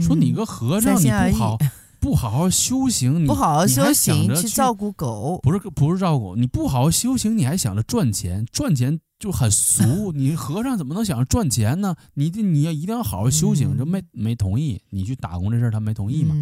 [0.00, 1.58] 说你个和尚，你不好
[2.00, 9.00] 不好好修行，你不好好修行去照顾狗，不是不是照顾，你不好好修行，你还想着赚钱，赚钱。
[9.18, 11.96] 就很俗，你和尚怎么能想着赚钱呢？
[12.14, 16.34] 你这你要一定要好好修行，就没没同意你去打工这事儿，他没同意嘛？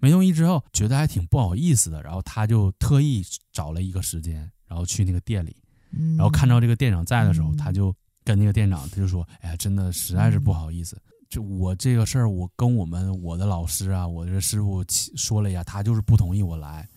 [0.00, 5.56] 没同意之后，觉得还挺不好意思的，然后他就特意找了一个时间，然后去那个店里，
[6.16, 7.94] 然后看到这个店长在的时候，他就
[8.24, 14.84] 跟那个店长他就说：“哎呀，真的实在是不好意思，就我这个事儿，我跟我们我的老师啊，我的师傅
[15.16, 16.88] 说了一下，他就是不同意我来。”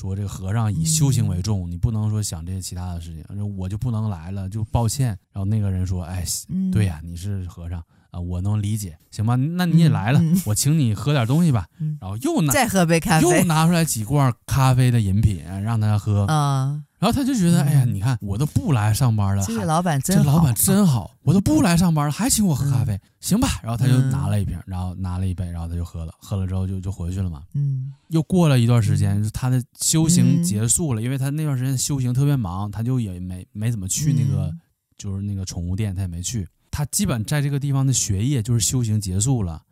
[0.00, 5.08] 说这个和尚以修行为重，嗯、你不能说想这些其他的事情，我就不能来了，就抱歉。
[5.30, 6.24] 然后那个人说：“哎，
[6.72, 9.36] 对呀，你是和尚啊，我能理解，行吧？
[9.36, 11.66] 那你也来了，嗯、我请你喝点东西吧。
[11.78, 16.80] 嗯”然后又拿再喝杯咖啡，又拿出来几罐咖啡的饮品让他喝啊。
[17.00, 23.48] 然后他就觉得，哎呀，你看我都不来上班了，这个老板真好，这老板真好，我都不来上班了，还请我喝咖啡，行吧？
[23.62, 27.42] 然后他就拿了一瓶，然后拿了一杯，然后他就喝了，喝了之后就就回去了嘛。
[27.54, 27.90] 嗯。
[28.08, 34.52] 又过了一段时间，他的修行结束了，因为他那段时间修行特别忙，他就也没没怎么去那个
[34.98, 36.46] 就是那个宠物店，他也没去。
[36.70, 39.62] 他基本在这个地方的学业就是修行结束了。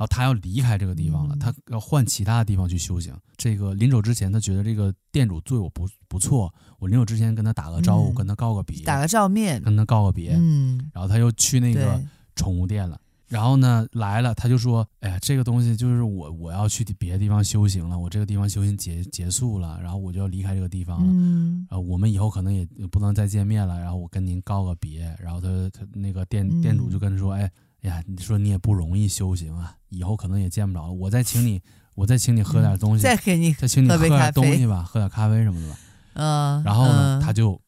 [0.00, 3.14] 然后他要离开这个地方了，他要换其他的地方去修行。
[3.36, 10.34] 这个临走之前，他觉得这个店主对我不不错，我临走之前跟他打个招呼，跟他告个别，打个照面，跟他告个别。
[10.40, 12.02] 嗯，然后他又去那个
[12.34, 12.98] 宠物店了。
[13.28, 21.12] 然后呢来了，他就说：“哎呀，这个东西就是我我要去别的地方修行了，我这个地方修行结结束了，然后我就要离开这个地方了。
[21.12, 23.78] 嗯，然后我们以后可能也不能再见面了。
[23.78, 25.14] 然后我跟您告个别。
[25.20, 27.52] 然后他他那个店店主就跟他说：‘哎哎
[27.82, 30.92] 呀，你说你也不容易修行啊，以后可能也见不着了。
[30.92, 31.60] 我再请你，
[31.94, 35.78] 我再请你喝点东西，再给你再请你喝点东西吧，喝点咖啡什么的吧。’
[36.14, 37.60] 嗯，然后呢，他就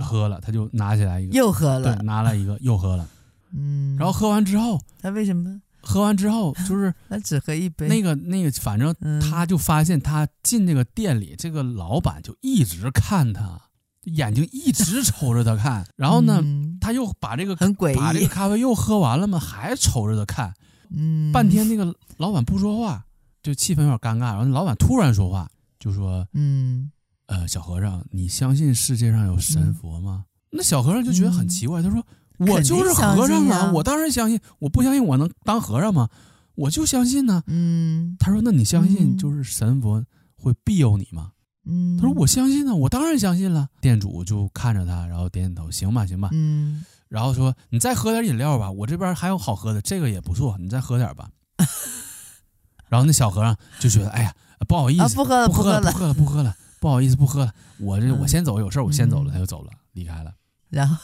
[0.00, 3.06] 喝了，他就拿起来一个，又喝了，对，拿了一个又喝了。
[3.52, 5.60] 嗯，然后喝完之后，他为什么？
[5.82, 7.88] 喝完之后 就是他只喝一杯。
[7.88, 13.58] 那个那个，反正他就发现他进这个店里，这个老板就一直看他，
[14.04, 15.86] 眼睛一直瞅着他看。
[15.96, 16.42] 然后呢，
[16.80, 20.54] 他又把这个很诡异，把这个咖啡又喝完了嘛，还瞅着他看。
[20.90, 23.04] 嗯，半天那个老板不说话，
[23.42, 24.34] 就气氛有点尴尬。
[24.34, 25.48] 然后老板突然说话，
[25.78, 26.90] 就说：“嗯，
[27.26, 32.04] 呃，小和尚，你相信世界上有神佛吗？”那小和尚就觉得很奇怪，他说。
[32.48, 34.40] 我就是和尚啊，啊，我当然相信。
[34.60, 36.08] 我不相信我能当和尚吗？
[36.54, 37.42] 我就相信呢。
[37.48, 40.02] 嗯，他说：“那你相信就是神佛
[40.36, 41.32] 会庇佑你吗？”
[41.70, 51.28] 嗯，他说：“我相信呢，我当然相信了。”店主就看着他，然后点点头：“行吧，行吧。”嗯，然后说：“你再喝点饮料吧，我这边还有好喝的，这个也不错，你再喝点吧。
[52.90, 54.34] ”然后那小和尚就觉得：“哎呀，
[54.66, 57.52] 不好意思，啊、不喝了，不喝了，不喝了，不喝了，不好意思，不喝了。
[57.78, 60.32] 我这我先走，有事我先走了。”他就走了，离开了。
[60.70, 60.96] 然后，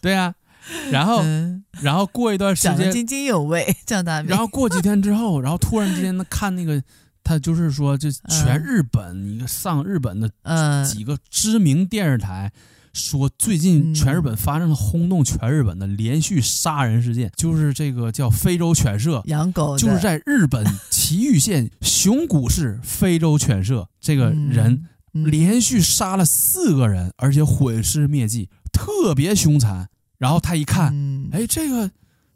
[0.00, 0.34] 对呀。
[0.90, 4.30] 然后，嗯、然后过一段时间，津津有味，张大民。
[4.30, 6.82] 然后过几天之后，然后突然之间呢，看那个，
[7.24, 10.30] 他就是说，这全日本一个上日本的
[10.84, 12.52] 几个知名电视台，
[12.92, 29.88] 说最近全日本发生了轰动全日本的连续杀人事件，就是这个叫非洲犬舍养狗，就是在日本埼玉县熊谷市非洲犬舍，这个人连续杀了四个人，而且毁尸灭迹，特别凶残。
[30.18, 30.86] 然后他一看，
[31.32, 31.90] 哎、嗯，这个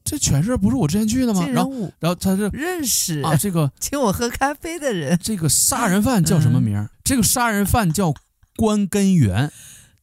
[0.08, 1.46] 这犬舍不是我之前去的吗？
[1.48, 6.78] 然后，然后他就认识啊，这个 请我喝咖啡的人，这个杀人犯叫什么名？
[6.78, 8.14] 嗯、这个杀人犯叫
[8.56, 9.52] 关根源，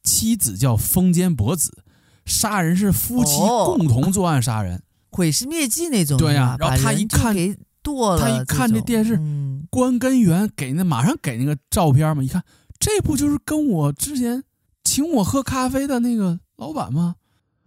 [0.03, 1.79] 妻子叫丰间博子，
[2.23, 6.19] 杀人是夫妻共同作案杀人， 毁尸灭迹那种。
[6.19, 12.43] 对呀、啊，然后他一看给剁了，他一看这电视，嗯、关根源给那马上给那个照片嘛，一看
[12.77, 14.43] 这不就是跟我之前
[14.83, 17.15] 请我喝咖啡的那个老板吗？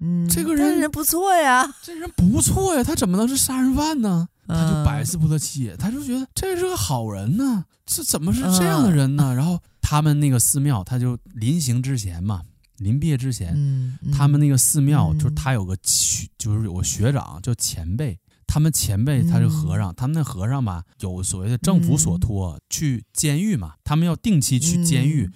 [0.01, 4.29] 嗯，这个人人不错呀， 这人不错呀，他怎么能是杀人犯呢？
[4.47, 9.35] 他就百思不得其解，他就觉得这是个好人呢，这怎么是这样的人呢？
[9.35, 12.41] 然后他们那个寺庙，他就临行之前嘛，
[12.79, 25.31] 临毕业之前，他们那个寺庙就是他有个学就是有个学长叫前辈，他们前辈他是和尚，他们那和尚吧有所谓的政府所托去监狱嘛，他们要定期去监狱。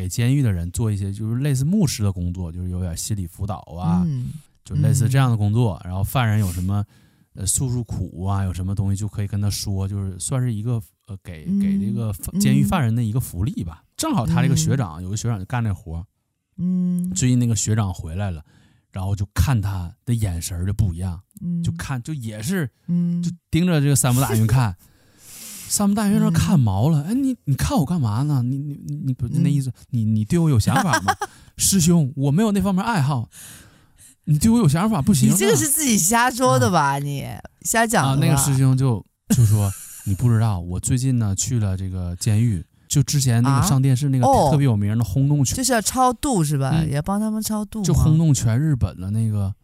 [0.00, 4.30] 给监狱的人做一些就是类似牧师的工作，就是有点心理辅导啊，嗯、
[4.64, 5.78] 就类似这样的工作。
[5.84, 6.82] 然后犯人有什么
[7.34, 13.84] 呃诉诉苦啊，有什么东西就可以跟他说，就是算是一个呃给给这个监狱犯人的一个福利吧。
[13.96, 16.02] 正好他这个学长有个学长就干这活，
[16.56, 18.42] 嗯，最近那个学长回来了，
[18.90, 21.20] 然后就看他的眼神就不一样，
[21.62, 24.74] 就看就也是，嗯就盯着这个三木大 云看。
[25.70, 28.42] 三木大学那看毛了，哎，你你看我干嘛呢？
[28.42, 31.14] 你你你不那意思，你你对我有想法吗？
[31.56, 33.28] 师兄，我没有那方面爱好，
[34.24, 35.30] 你对我有想法不行。
[35.30, 36.98] 你这个是自己瞎说的吧？
[36.98, 37.24] 你
[37.62, 38.18] 瞎讲啊！
[38.20, 39.70] 那个师兄就就说
[40.06, 46.82] 你不知道，我最近呢去了这个监狱，就之前那个上电视那个特别有名的轰动全，就是要超度是吧？
[46.82, 49.54] 也帮他们超度，就轰动全日本的那个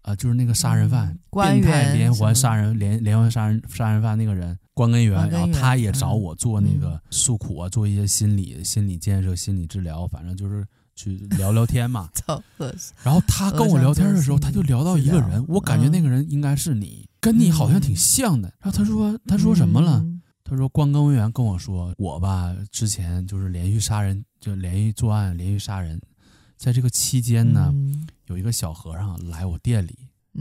[0.00, 4.58] 啊，就是那个杀人犯，变态连环杀人连连环杀人杀人犯那个人。
[4.80, 10.66] 关根源，然后他也找我做那个诉苦啊，做一些心理心理建设、心理治疗，反正就是
[10.96, 12.08] 去聊聊天嘛。
[13.04, 18.50] 然后他跟我聊天的时候，他就聊到一个人，我感觉那个人应该是你，跟你好像挺像的。
[18.58, 20.02] 然后他说，他说什么了？
[20.42, 26.00] 他说关根源跟我说，我吧之前就是连续杀人，就连续作案，连续杀人，
[26.56, 27.70] 在这个期间呢，
[28.28, 29.94] 有一个小和尚来我店里。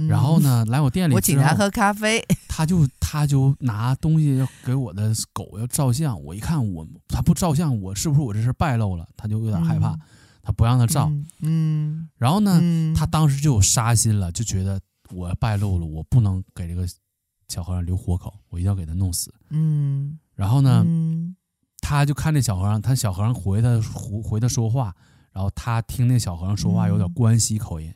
[0.08, 9.10] 然后呢，来我店里，我请他喝咖啡，他就他就拿东西要给我的狗要照相，我一看我他不照相，我是不是我这事败露了？
[9.18, 9.98] 他就有点害怕，
[10.44, 11.12] 他不让他照。
[11.40, 12.62] 嗯，然后呢，
[12.96, 14.80] 他当时就有杀心了，就觉得
[15.10, 16.88] 我败露了，我不能给这个
[17.48, 19.34] 小和尚留活口，我一定要给他弄死。
[19.50, 20.86] 嗯，然后呢，
[21.82, 24.96] 他就看那小和尚，他小和尚回他回回他说话，
[25.32, 27.92] 然后他听那小和尚说话有点关西口音。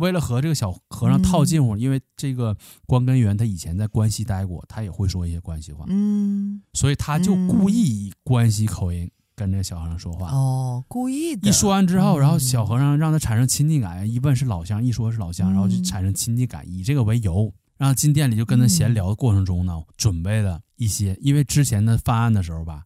[0.00, 10.30] 为了和这个小和尚套近乎，因为这个关根源他以前在关西待过，他也会说一些关西话，嗯，所以他就故意以关西口音跟这个小和尚说话。
[10.30, 11.48] 哦，故意的。
[11.48, 22.84] 一说完之后，然后小和尚让他产生亲近感，一问是老乡，一说是老乡，然后就产生亲近感，以这个为由，然后进店里就跟他闲聊的过程中呢，嗯、准备了一些，因为之前的犯案的时候吧，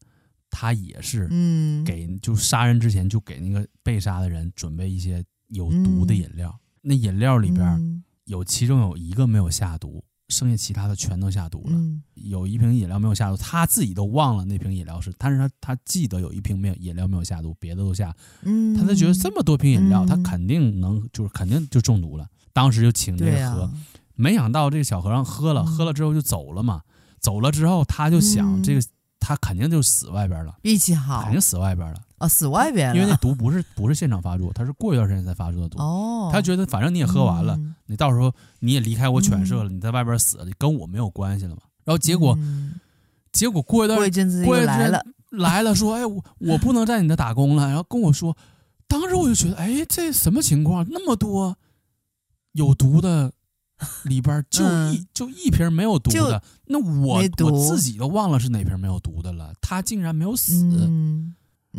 [0.50, 10.05] 他也是，嗯，给就杀人之前就给那个被杀的人准备一些有毒的饮料，嗯、那饮料里边有其中有一个没有下毒。
[10.30, 18.12] 剩下其他的全都下毒了，嗯、有一瓶饮料没有下毒，他自己都忘了那瓶饮料是，但是他他记得有一瓶没有饮料没有下毒，别的都下，
[18.43, 23.72] 嗯，他就觉得这么多瓶饮料，嗯、他肯定能就是肯定就中毒了，当时就请这个喝，啊、
[24.14, 26.80] 没想到这个小和尚喝了，嗯、喝了之后就走了嘛，
[27.20, 28.80] 走了之后他就想这个。
[28.80, 28.85] 嗯
[29.26, 31.99] 他肯定就死外边了，运气好，肯定死外边了。
[32.25, 35.79] 哦，死外边了，因为那毒不是不是现场发作，他是过一段时间才发作的毒。
[35.83, 41.62] 哦，他觉得反正你也喝完了，嗯、你到时候你也离开我犬舍了，嗯、你在外边死了，跟我没有关系了嘛。
[41.85, 42.81] 然后结果，嗯、
[43.33, 47.66] 结果过一段过一阵子又来了，来了说，哎，我我不能在你那打工了。
[47.68, 48.37] 然后跟我说，
[48.89, 50.87] 当时我就觉得，哎，这什么情况？
[50.91, 51.57] 那么多
[52.53, 53.33] 有毒的。
[54.05, 59.53] 里边就一、嗯、就一瓶没有毒的，那我我自己都忘了是哪瓶没有毒的了。
[59.61, 61.35] 他竟然没有死，嗯、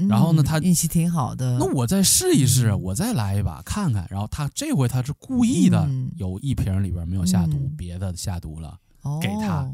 [0.10, 1.58] 然后呢，他运气挺好的。
[1.58, 4.08] 那我再试一试，嗯、我再来一把看看。
[4.10, 9.70] 然后他这回他是故意的，嗯、有一瓶里边没有下毒，嗯、别的下毒了，哦、给他，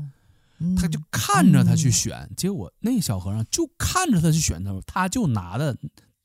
[0.78, 2.18] 他就看着他去选。
[2.18, 5.76] 嗯、结果那小和尚就看着他去选的时候，他就拿的。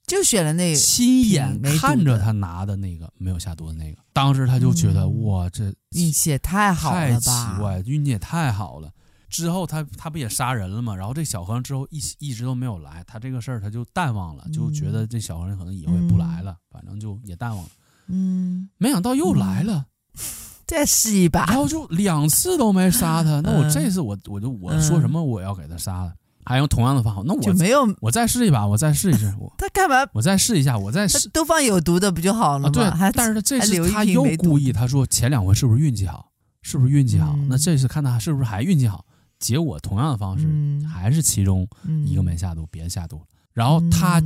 [0.07, 5.65] 就选了那个，亲眼看着他拿的那个没有下毒的那个，当时他就觉得、嗯、哇，这
[5.97, 8.89] 运气也太好了太奇怪，运气也太好了。
[9.29, 10.95] 之后他他不也杀人了吗？
[10.95, 17.71] 然后这小和尚之后一一直都没有来，他这个事儿他就淡忘了，嗯、就觉得这小和尚可能以后也不来了，嗯、反正就也淡忘了。
[18.09, 20.21] 嗯，没想到又来了，嗯、
[20.67, 23.41] 再试一把，然后就两次都没杀他。
[23.41, 26.13] 那我这次我我就我说什么我要给他杀了。
[26.49, 29.35] 还用同样的方法，那我就没有，我再试一把，我再试一试。
[29.37, 30.09] 我 他干嘛？
[30.13, 31.29] 我再试一下，我再试。
[31.31, 32.69] 都放有毒的不就好了吗？
[32.69, 36.31] 啊、对，还但是他这次他又故意，他说前两回是不是运气好？
[36.63, 37.33] 是不是运气好？
[37.37, 39.05] 嗯、那这次看他是不是还运气好？
[39.39, 41.69] 结果同样的方式，嗯、还是其中
[42.05, 43.21] 一个没下毒，别人下毒。
[43.53, 44.21] 然后他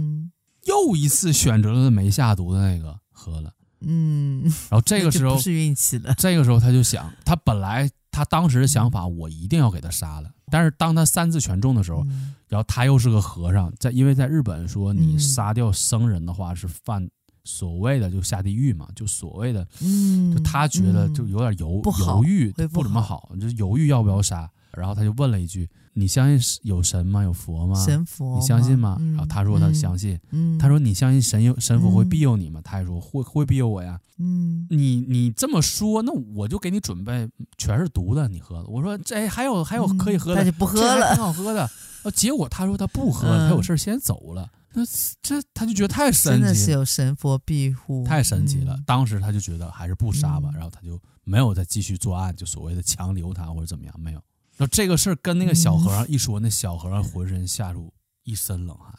[0.67, 3.53] 又一次选择了没下毒的那个喝了。
[3.81, 6.13] 嗯，然后这个时候是运气的。
[6.19, 10.31] 这个时候他就想，他本来他当时的想法，我一定要给他杀了。
[10.51, 17.09] 但是当他三次全中的时候，嗯、然后他又是个和尚，在因为在日本说你杀掉僧人的话是犯
[17.45, 24.51] 所谓的就下地狱嘛，就所谓的，嗯、就他觉得就有点犹犹豫不，不怎么好，就犹豫要不要杀。
[24.77, 27.23] 然后他就问了一句：“你相信有神吗？
[27.23, 27.85] 有佛吗？
[27.85, 30.19] 神佛，你相信吗？”嗯、然后他说他相信。
[30.31, 38.67] 嗯、他说：“你相信神有神佛会庇佑你吗？”嗯、他还说：“会会庇佑我呀。”嗯，你你这么说，那我就给你准备全是毒的，你喝了。
[38.67, 41.69] 我说：“这还有还有可以喝的，他就不喝了，挺好喝的。”
[42.15, 44.51] 结果他说他不喝了，他有事先走了。
[44.73, 44.83] 那
[45.21, 48.77] 这他就觉得太神奇了，真的是有神佛庇护，太神奇了。
[48.77, 54.23] 嗯、当时他就觉得还是不杀吧，嗯、然后他就没有再继续作案，就所谓的强留他或者怎么样，没有。
[54.61, 57.91] 那这个事儿跟那个小和尚一说，嗯、那小和尚浑身吓出
[58.25, 58.95] 一身冷汗。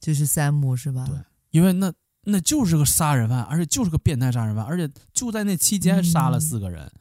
[0.00, 1.04] 就是三木是吧？
[1.04, 1.18] 对，
[1.50, 1.92] 因为那
[2.22, 6.84] 那就是个杀人犯，而且就是个变态杀人犯，而且就在那期间杀了四个人。
[6.84, 6.92] 嗯、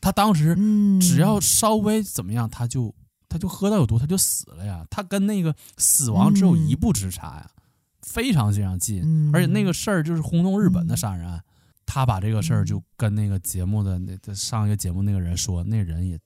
[0.00, 0.56] 他当时
[0.98, 2.94] 只要稍微怎么样，他就
[3.28, 4.86] 他就喝到有毒，他就死了呀。
[4.90, 7.62] 他跟那个死亡只有一步之差呀，嗯、
[8.00, 9.02] 非常非常近。
[9.04, 11.36] 嗯、而且那个事儿就是轰动日本的杀人案。
[11.36, 11.44] 嗯、
[11.84, 16.18] 他把这个事儿就跟那个节目的那上一个节目那个人说，那人也。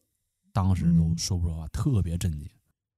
[0.53, 2.49] 当时都说不出话，嗯、特别震惊，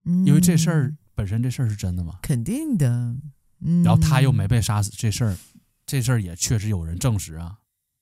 [0.05, 2.18] 嗯、因为这事儿本身这事儿是真的吗？
[2.22, 3.16] 肯定的。
[3.61, 5.36] 嗯、然后他又没被杀死，这事儿，
[5.86, 7.57] 这事儿也确实有人证实啊，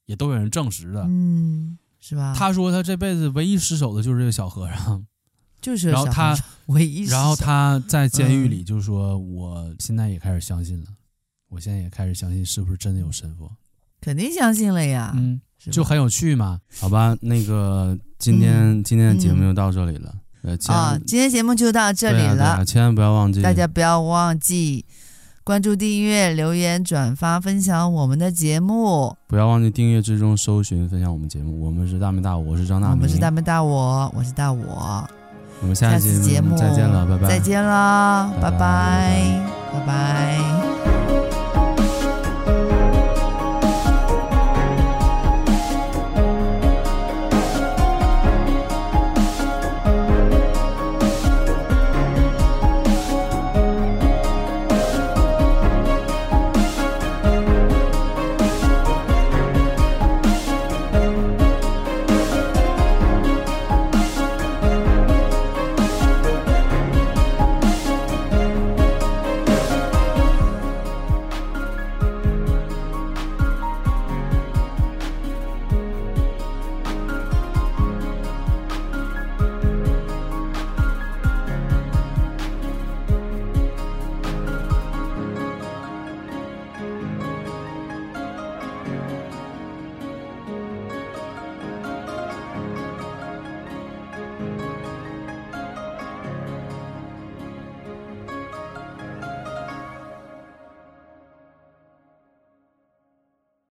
[0.07, 2.34] 也都有人证实的，嗯，是吧？
[2.36, 5.07] 他说他这辈子唯一失手的就是这个小和尚，
[5.61, 6.36] 就是然后他
[6.66, 10.96] 唯一，然后他在监狱里就说，我现在也开始相信了，嗯、
[11.50, 13.55] 我现在也开始相信是不是真的有神佛？
[14.00, 15.40] 肯定相信了呀，嗯。
[15.70, 20.14] 就很有趣嘛，好吧，那个今天、嗯、今天的节目就到这里了，
[20.45, 20.57] 呃、
[21.05, 24.85] 今天节目就到这里了，啊、千万不要忘记，大家不要忘记
[25.43, 31.66] 关注、订阅、留言、转发、分享我们的节目，不要忘记订阅、追踪、搜寻、分享我们节目。
[31.66, 35.05] 我们是大明大我，我是张大明，我们是大明大我，我是大我，
[35.61, 38.57] 我们下期节目再见了，拜拜，再见了，拜拜，
[39.73, 39.83] 拜拜。
[39.85, 40.91] 拜拜。